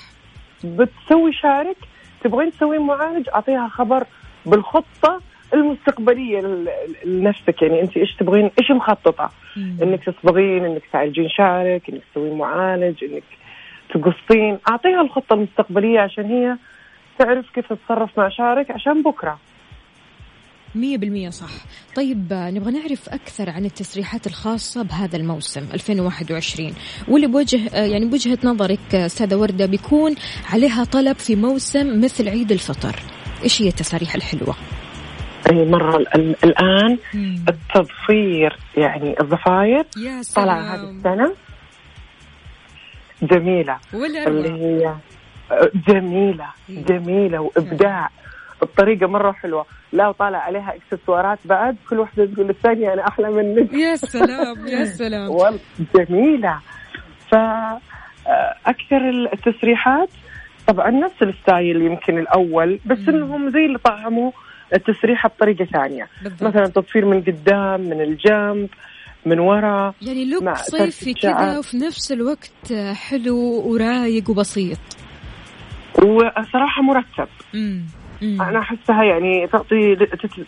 بتسوي 0.63 1.33
شعرك 1.33 1.77
تبغين 2.23 2.51
تسوين 2.51 2.81
معالج 2.81 3.29
أعطيها 3.29 3.67
خبر 3.67 4.03
بالخطة 4.45 5.21
المستقبلية 5.53 6.39
ل- 6.39 6.67
لنفسك 7.05 7.61
يعني 7.61 7.81
أنت 7.81 7.97
إيش 7.97 8.15
تبغين؟ 8.15 8.51
إيش 8.61 8.71
مخططة؟ 8.71 9.31
إنك 9.57 10.03
تصبغين 10.03 10.65
إنك 10.65 10.81
تعالجين 10.93 11.29
شعرك 11.29 11.89
إنك 11.89 12.01
تسوين 12.11 12.37
معالج 12.37 13.03
إنك 13.03 13.23
تقصين. 13.93 14.57
أعطيها 14.69 15.01
الخطة 15.01 15.33
المستقبلية 15.33 15.99
عشان 15.99 16.25
هي 16.25 16.55
تعرف 17.19 17.45
كيف 17.55 17.73
تتصرف 17.73 18.19
مع 18.19 18.29
شعرك 18.29 18.71
عشان 18.71 19.03
بكرة. 19.03 19.39
مية 20.75 20.97
بالمية 20.97 21.29
صح. 21.29 21.49
طيب 21.95 22.27
نبغى 22.33 22.71
نعرف 22.71 23.09
أكثر 23.09 23.49
عن 23.49 23.65
التسريحات 23.65 24.27
الخاصة 24.27 24.83
بهذا 24.83 25.17
الموسم 25.17 25.61
2021 25.73 26.73
واللي 27.07 27.27
بوجه 27.27 27.75
يعني 27.85 28.05
بوجهة 28.05 28.37
نظرك 28.43 28.95
أستاذة 28.95 29.35
وردة 29.35 29.65
بيكون 29.65 30.15
عليها 30.53 30.83
طلب 30.83 31.15
في 31.17 31.35
موسم 31.35 32.01
مثل 32.03 32.29
عيد 32.29 32.51
الفطر. 32.51 32.95
إيش 33.43 33.61
هي 33.61 33.67
التساريح 33.67 34.15
الحلوة؟ 34.15 34.55
اي 35.51 35.65
مرة 35.69 35.97
ال- 35.97 36.15
ال- 36.15 36.35
الآن 36.43 36.97
التضفير 37.49 38.57
يعني 38.77 39.15
الضفاير 39.21 39.85
طلع 40.35 40.61
هذه 40.75 40.89
السنة. 40.89 41.33
جميلة. 43.21 43.77
ولا 43.93 44.27
اللي 44.27 44.49
هي 44.51 44.93
جميلة 45.87 46.45
جميلة 46.69 47.39
وإبداع. 47.39 48.09
الطريقة 48.63 49.07
مرة 49.07 49.31
حلوة. 49.31 49.65
لا 49.93 50.07
وطالع 50.07 50.37
عليها 50.37 50.73
إكسسوارات 50.75 51.39
بعد. 51.45 51.75
كل 51.89 51.99
واحدة 51.99 52.25
تقول 52.25 52.47
للثانيه 52.47 52.93
أنا 52.93 53.07
أحلى 53.07 53.29
منك. 53.31 53.73
يا 53.73 53.95
سلام 53.95 54.67
يا 54.67 54.85
سلام. 55.01 55.29
والله 55.29 55.59
جميلة. 55.95 56.59
ف 57.31 57.35
أكثر 58.65 59.09
التسريحات 59.33 60.09
طبعا 60.67 60.89
نفس 60.89 61.23
الستايل 61.23 61.81
يمكن 61.81 62.17
الأول 62.19 62.79
بس 62.85 62.97
إنهم 63.09 63.49
زي 63.49 63.65
اللي 63.65 63.77
طعموا 63.77 64.31
التسريحه 64.73 65.29
بطريقة 65.29 65.65
ثانية 65.65 66.07
بالضبط. 66.23 66.43
مثلا 66.43 66.67
تطفير 66.67 67.05
من 67.05 67.21
قدام 67.21 67.81
من 67.81 68.01
الجنب 68.01 68.69
من 69.25 69.39
ورا 69.39 69.93
يعني 70.01 70.25
لوك 70.25 70.55
صيفي 70.57 71.13
كذا. 71.13 71.57
وفي 71.59 71.77
نفس 71.77 72.11
الوقت 72.11 72.73
حلو 72.93 73.37
ورايق 73.65 74.29
وبسيط 74.29 74.77
وصراحة 75.97 76.81
مرتب 76.81 77.27
مم. 77.53 77.81
مم. 78.21 78.41
أنا 78.41 78.59
أحسها 78.59 79.03
يعني 79.03 79.47
تعطي 79.47 79.95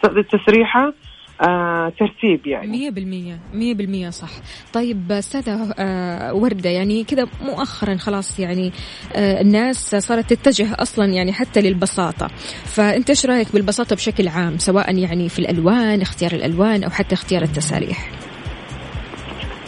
تعطي 0.03 0.19
التسريحة 0.19 0.93
آه 1.41 1.93
ترتيب 1.99 2.47
يعني. 2.47 2.67
مية 2.67 2.89
بالمية 2.89 3.39
مية 3.53 3.73
بالمية 3.73 4.09
صح. 4.09 4.29
طيب 4.73 5.11
أستاذة 5.11 5.73
آه، 5.79 6.33
وردة 6.33 6.69
يعني 6.69 7.03
كذا 7.03 7.27
مؤخرا 7.41 7.95
خلاص 7.97 8.39
يعني 8.39 8.71
آه، 9.15 9.41
الناس 9.41 9.95
صارت 9.95 10.33
تتجه 10.33 10.75
أصلا 10.79 11.05
يعني 11.05 11.33
حتى 11.33 11.61
للبساطة. 11.61 12.27
فأنت 12.65 13.09
إيش 13.09 13.25
رأيك 13.25 13.53
بالبساطة 13.53 13.95
بشكل 13.95 14.27
عام؟ 14.27 14.57
سواء 14.57 14.97
يعني 14.97 15.29
في 15.29 15.39
الألوان 15.39 16.01
اختيار 16.01 16.31
الألوان 16.31 16.83
أو 16.83 16.89
حتى 16.89 17.15
اختيار 17.15 17.41
التساريح. 17.41 18.09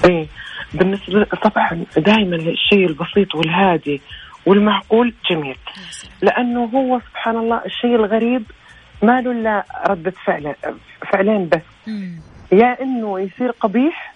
إيه 0.05 0.27
بالنسبة 0.73 1.23
طبعا 1.23 1.85
دائما 1.97 2.35
الشيء 2.35 2.87
البسيط 2.87 3.35
والهادي 3.35 4.01
والمعقول 4.45 5.13
جميل. 5.31 5.55
لأنه 6.21 6.63
هو 6.63 6.99
سبحان 7.09 7.37
الله 7.37 7.61
الشيء 7.65 7.95
الغريب 7.95 8.43
ما 9.01 9.21
له 9.21 9.31
الا 9.31 9.63
ردة 9.87 10.13
فعل؟ 10.25 10.55
فعلين 11.11 11.49
بس. 11.49 11.61
مم. 11.87 12.19
يا 12.51 12.81
إنه 12.81 13.19
يصير 13.19 13.51
قبيح 13.51 14.13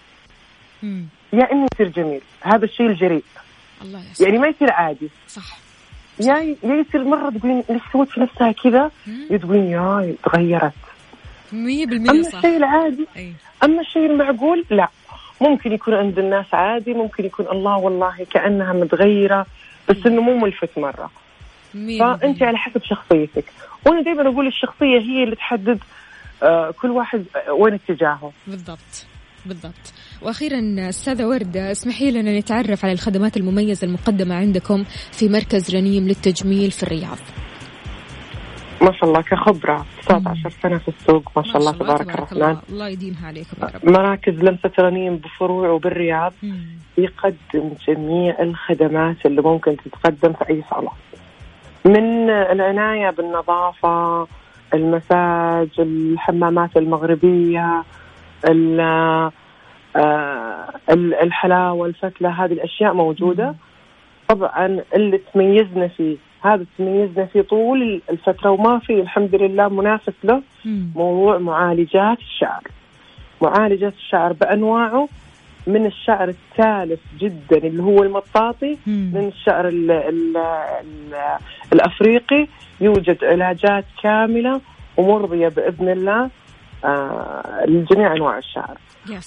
مم. 0.82 1.04
يا 1.32 1.52
إنه 1.52 1.66
يصير 1.74 1.88
جميل. 1.88 2.20
هذا 2.40 2.64
الشيء 2.64 2.86
الجريء. 2.86 3.24
الله 3.82 4.02
يعني 4.20 4.38
ما 4.38 4.46
يصير 4.46 4.72
عادي. 4.72 5.10
صح. 5.28 5.56
يا 6.20 6.56
يا 6.64 6.74
يصير 6.74 7.04
مرة 7.04 7.30
تقولين 7.30 7.64
ليش 7.70 7.82
سوت 7.92 8.08
في 8.08 8.20
نفسها 8.20 8.52
كذا؟ 8.52 8.90
تقولين 9.38 9.64
يا 9.64 10.14
تغيرت. 10.24 10.72
100% 11.52 11.54
أما 12.10 12.22
صح. 12.22 12.34
الشيء 12.36 12.56
العادي 12.56 13.06
أي. 13.16 13.32
أما 13.64 13.80
الشيء 13.80 14.06
المعقول 14.06 14.64
لا. 14.70 14.88
ممكن 15.40 15.72
يكون 15.72 15.94
عند 15.94 16.18
الناس 16.18 16.54
عادي 16.54 16.94
ممكن 16.94 17.24
يكون 17.24 17.46
الله 17.46 17.76
والله 17.76 18.26
كأنها 18.30 18.72
متغيرة 18.72 19.46
بس 19.88 19.96
إنه 20.06 20.22
مو 20.22 20.36
ملفت 20.36 20.78
مرة. 20.78 21.10
100% 21.74 21.98
فأنت 22.20 22.42
على 22.42 22.58
حسب 22.58 22.82
شخصيتك. 22.84 23.44
وأنا 23.86 24.02
دائما 24.02 24.22
أقول 24.28 24.46
الشخصية 24.46 24.98
هي 24.98 25.24
اللي 25.24 25.36
تحدد 25.36 25.78
آه، 26.42 26.70
كل 26.82 26.90
واحد 26.90 27.24
آه، 27.48 27.52
وين 27.52 27.74
اتجاهه. 27.74 28.32
بالضبط 28.46 29.06
بالضبط. 29.46 29.92
وأخيرا 30.22 30.88
أستاذة 30.88 31.26
وردة 31.26 31.70
اسمحي 31.72 32.10
لنا 32.10 32.38
نتعرف 32.38 32.84
على 32.84 32.92
الخدمات 32.92 33.36
المميزة 33.36 33.86
المقدمة 33.86 34.34
عندكم 34.34 34.84
في 35.12 35.28
مركز 35.28 35.76
رنيم 35.76 36.08
للتجميل 36.08 36.70
في 36.70 36.82
الرياض. 36.82 37.18
ما 38.82 38.92
شاء 38.92 39.04
الله 39.04 39.20
كخبرة. 39.22 39.86
19 40.02 40.50
سنة 40.62 40.78
في 40.78 40.88
السوق 40.88 41.32
ما 41.36 41.42
شاء 41.42 41.56
الله 41.56 41.72
تبارك 41.72 42.00
الرحمن. 42.14 42.38
الله. 42.42 42.60
الله 42.70 42.88
يديمها 42.88 43.26
عليكم 43.26 43.56
يا 43.62 43.66
رب. 43.66 43.90
مراكز 43.90 44.32
لمسة 44.32 44.72
رنيم 44.80 45.16
بفروع 45.16 45.68
وبالرياض 45.70 46.32
مم. 46.42 46.66
يقدم 46.98 47.70
جميع 47.88 48.42
الخدمات 48.42 49.26
اللي 49.26 49.42
ممكن 49.42 49.76
تتقدم 49.76 50.32
في 50.32 50.48
أي 50.50 50.62
صالة. 50.70 50.90
من 51.84 52.30
العناية 52.30 53.10
بالنظافة 53.10 54.26
المساج 54.74 55.68
الحمامات 55.78 56.76
المغربية 56.76 57.82
ال- 58.48 58.80
آه، 59.96 60.64
ال- 60.90 61.14
الحلاوة 61.14 61.86
الفتلة 61.86 62.44
هذه 62.44 62.52
الأشياء 62.52 62.92
موجودة. 62.94 63.54
طبعا 64.28 64.80
اللي 64.94 65.18
تميزنا 65.34 65.88
فيه 65.88 66.16
هذا 66.42 66.64
تميزنا 66.78 67.24
فيه 67.26 67.40
طول 67.40 68.02
الفترة 68.10 68.50
وما 68.50 68.78
في 68.78 69.00
الحمد 69.00 69.34
لله 69.34 69.68
منافس 69.68 70.14
له. 70.24 70.42
موضوع 70.94 71.38
معالجات 71.38 72.18
الشعر. 72.18 72.62
معالجات 73.42 73.92
الشعر 73.94 74.32
بأنواعه 74.32 75.08
من 75.66 75.86
الشعر 75.86 76.28
التالف 76.28 77.00
جدا 77.18 77.56
اللي 77.56 77.82
هو 77.82 78.02
المطاطي 78.02 78.78
مم. 78.86 79.10
من 79.14 79.28
الشعر 79.28 79.68
ال 79.68 79.90
ال 79.90 80.36
ال 80.36 81.14
الأفريقي. 81.72 82.46
يوجد 82.80 83.24
علاجات 83.24 83.84
كاملة 84.02 84.60
ومرضية 84.96 85.48
بإذن 85.48 85.88
الله 85.88 86.30
آه 86.84 87.64
لجميع 87.68 88.12
أنواع 88.16 88.38
الشعر. 88.38 88.78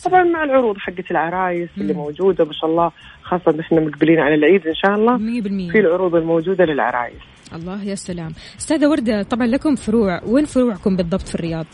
طبعا 0.05 0.23
مع 0.23 0.43
العروض 0.43 0.77
حقت 0.77 1.11
العرايس 1.11 1.69
اللي 1.77 1.93
مم. 1.93 1.99
موجودة 1.99 2.45
ما 2.45 2.53
شاء 2.53 2.69
الله 2.69 2.91
خاصة 3.23 3.59
إحنا 3.59 3.79
مقبلين 3.81 4.19
على 4.19 4.35
العيد 4.35 4.67
إن 4.67 4.75
شاء 4.75 4.95
الله 4.95 5.17
100% 5.17 5.71
في 5.71 5.79
العروض 5.79 6.15
الموجودة 6.15 6.65
للعرايس. 6.65 7.21
الله 7.55 7.83
يا 7.83 7.95
سلام. 7.95 8.31
أستاذة 8.59 8.87
وردة 8.87 9.23
طبعا 9.23 9.47
لكم 9.47 9.75
فروع 9.75 10.21
وين 10.27 10.45
فروعكم 10.45 10.95
بالضبط 10.95 11.21
في 11.27 11.35
الرياض؟ 11.35 11.65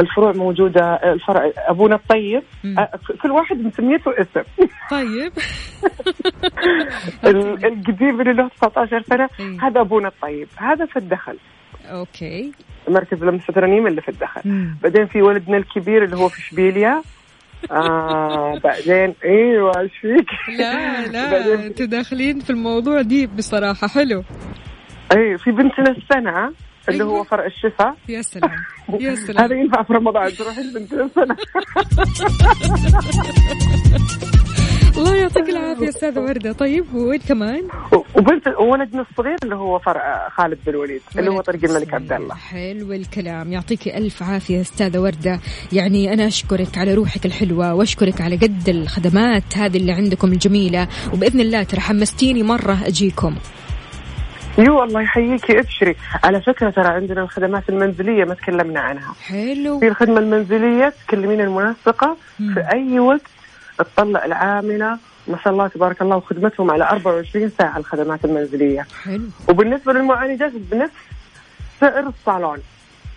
الفروع 0.00 0.32
موجودة 0.32 0.94
الفرع 0.94 1.50
أبونا 1.56 1.94
الطيب. 1.94 2.42
كل 3.22 3.30
واحد 3.30 3.56
مسميته 3.56 4.10
اسم. 4.20 4.42
طيب. 4.90 5.32
ال- 7.26 7.64
القديم 7.66 8.20
اللي 8.20 8.32
له 8.32 8.48
19 8.48 9.02
سنة 9.02 9.28
إيه. 9.40 9.58
هذا 9.66 9.80
أبونا 9.80 10.08
الطيب. 10.08 10.48
هذا 10.56 10.86
في 10.86 10.96
الدخل. 10.98 11.36
أوكي. 11.90 12.52
مركز 12.88 13.24
لمسة 13.24 13.52
رنيم 13.56 13.86
اللي 13.86 14.00
في 14.00 14.08
الدخل. 14.08 14.40
مم. 14.44 14.76
بعدين 14.82 15.06
في 15.06 15.22
ولدنا 15.22 15.56
الكبير 15.56 16.04
اللي 16.04 16.16
هو 16.16 16.28
في 16.28 16.42
شبيليا. 16.42 17.02
آه 17.70 18.58
بعدين 18.64 19.14
إيوه 19.24 19.80
إيش 19.80 19.92
فيك؟ 20.00 20.28
لا 20.58 21.06
لا 21.06 21.54
أنتوا 21.66 21.86
داخلين 21.86 22.40
في 22.40 22.50
الموضوع 22.50 23.00
دي 23.02 23.26
بصراحة. 23.26 23.88
حلو. 23.88 24.22
اي 25.16 25.38
في 25.38 25.50
بنتنا 25.50 25.90
السنة. 25.90 26.52
اللي 26.88 27.04
هو 27.04 27.14
أيوة. 27.14 27.24
فرع 27.24 27.46
الشفا 27.46 27.96
يا 28.08 28.22
سلام 28.22 28.50
يا 29.00 29.10
هذا 29.10 29.26
سلام 29.26 29.52
ينفع 29.52 29.82
في 29.82 29.92
رمضان 29.92 30.32
تروح 30.32 30.58
لبنتنا 30.58 31.04
السنة 31.04 31.36
الله 34.96 35.14
يعطيك 35.14 35.48
العافية 35.48 35.88
أستاذة 35.88 36.20
وردة. 36.20 36.52
طيب 36.52 36.94
وين 36.94 37.20
كمان؟ 37.20 37.62
وبنت 38.16 38.48
وولدنا 38.48 39.06
الصغير 39.10 39.36
اللي 39.44 39.54
هو 39.54 39.78
فرع 39.78 40.28
خالد 40.28 40.58
بن 40.66 40.72
الوليد 40.72 41.00
اللي 41.18 41.30
هو 41.30 41.40
طريق 41.40 41.64
الملك 41.64 41.94
عبد 41.94 42.12
الله. 42.12 42.34
حلو 42.34 42.92
الكلام. 42.92 43.52
يعطيك 43.52 43.88
ألف 43.88 44.22
عافية 44.22 44.60
أستاذة 44.60 44.98
وردة. 44.98 45.40
يعني 45.72 46.12
أنا 46.12 46.26
أشكرك 46.26 46.78
على 46.78 46.94
روحك 46.94 47.26
الحلوة 47.26 47.74
وأشكرك 47.74 48.20
على 48.20 48.36
قد 48.36 48.68
الخدمات 48.68 49.56
هذه 49.56 49.76
اللي 49.76 49.92
عندكم 49.92 50.32
الجميلة. 50.32 50.88
وبإذن 51.12 51.40
الله 51.40 51.62
ترى 51.62 51.80
حمستيني 51.80 52.42
مرة 52.42 52.78
أجيكم. 52.86 53.34
يو 54.58 54.82
الله 54.82 55.00
يحييكي 55.00 55.58
إبشري. 55.58 55.96
على 56.24 56.40
فكرة 56.40 56.70
ترى 56.70 56.88
عندنا 56.88 57.22
الخدمات 57.22 57.68
المنزلية 57.68 58.24
ما 58.24 58.34
تكلمنا 58.34 58.80
عنها. 58.80 59.14
حلو. 59.22 59.80
في 59.80 59.88
الخدمة 59.88 60.18
المنزلية 60.18 60.92
تكلمين 61.06 61.40
المنسقة 61.40 62.16
مم. 62.40 62.54
في 62.54 62.60
أي 62.72 63.00
وقت 63.00 63.20
تطلع 63.78 64.24
العاملة. 64.24 64.98
ما 65.28 65.38
شاء 65.44 65.52
الله 65.52 65.68
تبارك 65.68 66.02
الله 66.02 66.16
وخدمتهم 66.16 66.70
على 66.70 66.84
24 66.84 67.50
ساعة 67.58 67.78
الخدمات 67.78 68.24
المنزلية. 68.24 68.86
حلو. 69.04 69.22
وبالنسبة 69.48 69.92
للمعالجات 69.92 70.52
بنفس 70.54 70.94
سعر 71.80 72.06
الصالون. 72.06 72.58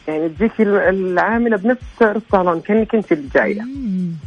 يعني 0.07 0.29
تجيكي 0.29 0.63
العاملة 0.63 1.57
بنفس 1.57 1.81
سعر 1.99 2.15
الصالون 2.15 2.61
كأنك 2.61 2.95
أنت 2.95 3.11
اللي 3.11 3.63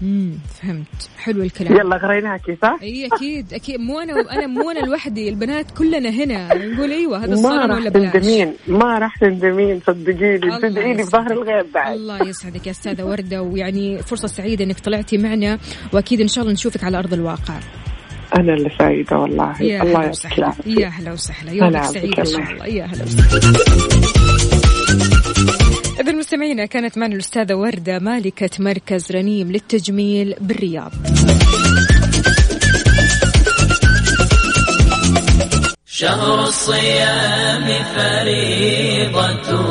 مم، 0.02 0.32
فهمت. 0.62 1.10
حلو 1.18 1.42
الكلام. 1.42 1.76
يلا 1.76 1.96
غريناكي 1.96 2.56
صح؟ 2.62 2.78
إي 2.82 3.06
أكيد 3.06 3.54
أكيد. 3.54 3.80
مو 3.80 4.00
أنا 4.00 4.12
أنا 4.32 4.46
مو 4.46 4.70
أنا 4.70 4.78
لوحدي 4.78 5.28
البنات 5.28 5.70
كلنا 5.70 6.08
هنا. 6.10 6.54
نقول 6.54 6.90
أيوه 6.90 7.18
هذا 7.18 7.26
ما 7.26 7.34
الصالون 7.34 7.70
راح 7.70 7.78
ولا 7.78 7.90
بلاش؟ 7.90 8.12
تندمين 8.12 8.54
ما 8.68 8.98
راح 8.98 9.16
تندمين 9.16 9.80
صدقيني. 9.86 10.38
تدعي 10.38 10.94
لي 10.94 11.00
يسعدك. 11.00 11.06
بظهر 11.06 11.32
الغيب 11.32 11.72
بعد. 11.74 11.92
الله 11.96 12.28
يسعدك 12.28 12.66
يا 12.66 12.70
أستاذة 12.70 13.04
وردة 13.04 13.42
ويعني 13.42 14.02
فرصة 14.02 14.28
سعيدة 14.28 14.64
إنك 14.64 14.80
طلعتي 14.80 15.18
معنا 15.18 15.58
وأكيد 15.92 16.20
إن 16.20 16.28
شاء 16.28 16.42
الله 16.42 16.52
نشوفك 16.52 16.84
على 16.84 16.98
أرض 16.98 17.12
الواقع. 17.12 17.54
أنا 18.36 18.54
اللي 18.54 18.70
سعيدة 18.78 19.18
والله. 19.18 19.62
يا 19.62 19.82
الله 19.82 20.12
العافية 20.38 20.80
يا 20.80 20.88
هلا 20.88 21.12
وسهلا. 21.12 21.52
يومك 21.52 21.82
سعيد 21.82 22.18
إن 22.18 22.24
شاء 22.24 22.40
الله. 22.40 22.52
الله. 22.52 22.66
يا 22.66 22.84
هلا 22.84 23.04
وسهلا. 23.04 24.07
إذا 26.00 26.12
مستمعينا 26.12 26.66
كانت 26.66 26.98
معنا 26.98 27.14
الأستاذة 27.14 27.54
وردة 27.54 27.98
مالكة 27.98 28.50
مركز 28.58 29.12
رنيم 29.12 29.52
للتجميل 29.52 30.34
بالرياض. 30.40 30.92
شهر 35.86 36.44
الصيام 36.44 37.66
فريضة 37.96 39.62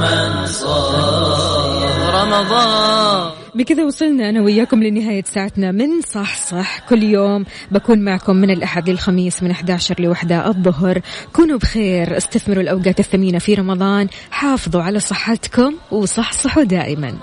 من 0.00 0.46
صام. 0.46 2.10
رمضان. 2.10 3.43
بكذا 3.54 3.84
وصلنا 3.84 4.28
أنا 4.28 4.42
وياكم 4.42 4.82
لنهاية 4.82 5.24
ساعتنا 5.24 5.72
من 5.72 6.00
صح 6.00 6.38
صح. 6.38 6.78
كل 6.88 7.02
يوم 7.02 7.44
بكون 7.70 7.98
معكم 7.98 8.36
من 8.36 8.50
الأحد 8.50 8.90
للخميس 8.90 9.42
من 9.42 9.50
11 9.50 10.00
لوحدة 10.00 10.48
الظهر. 10.48 11.00
كونوا 11.32 11.58
بخير 11.58 12.16
استثمروا 12.16 12.62
الأوقات 12.62 13.00
الثمينة 13.00 13.38
في 13.38 13.54
رمضان 13.54 14.08
حافظوا 14.30 14.82
على 14.82 15.00
صحتكم 15.00 15.74
وصحصحوا 15.90 16.62
دائما. 16.64 17.14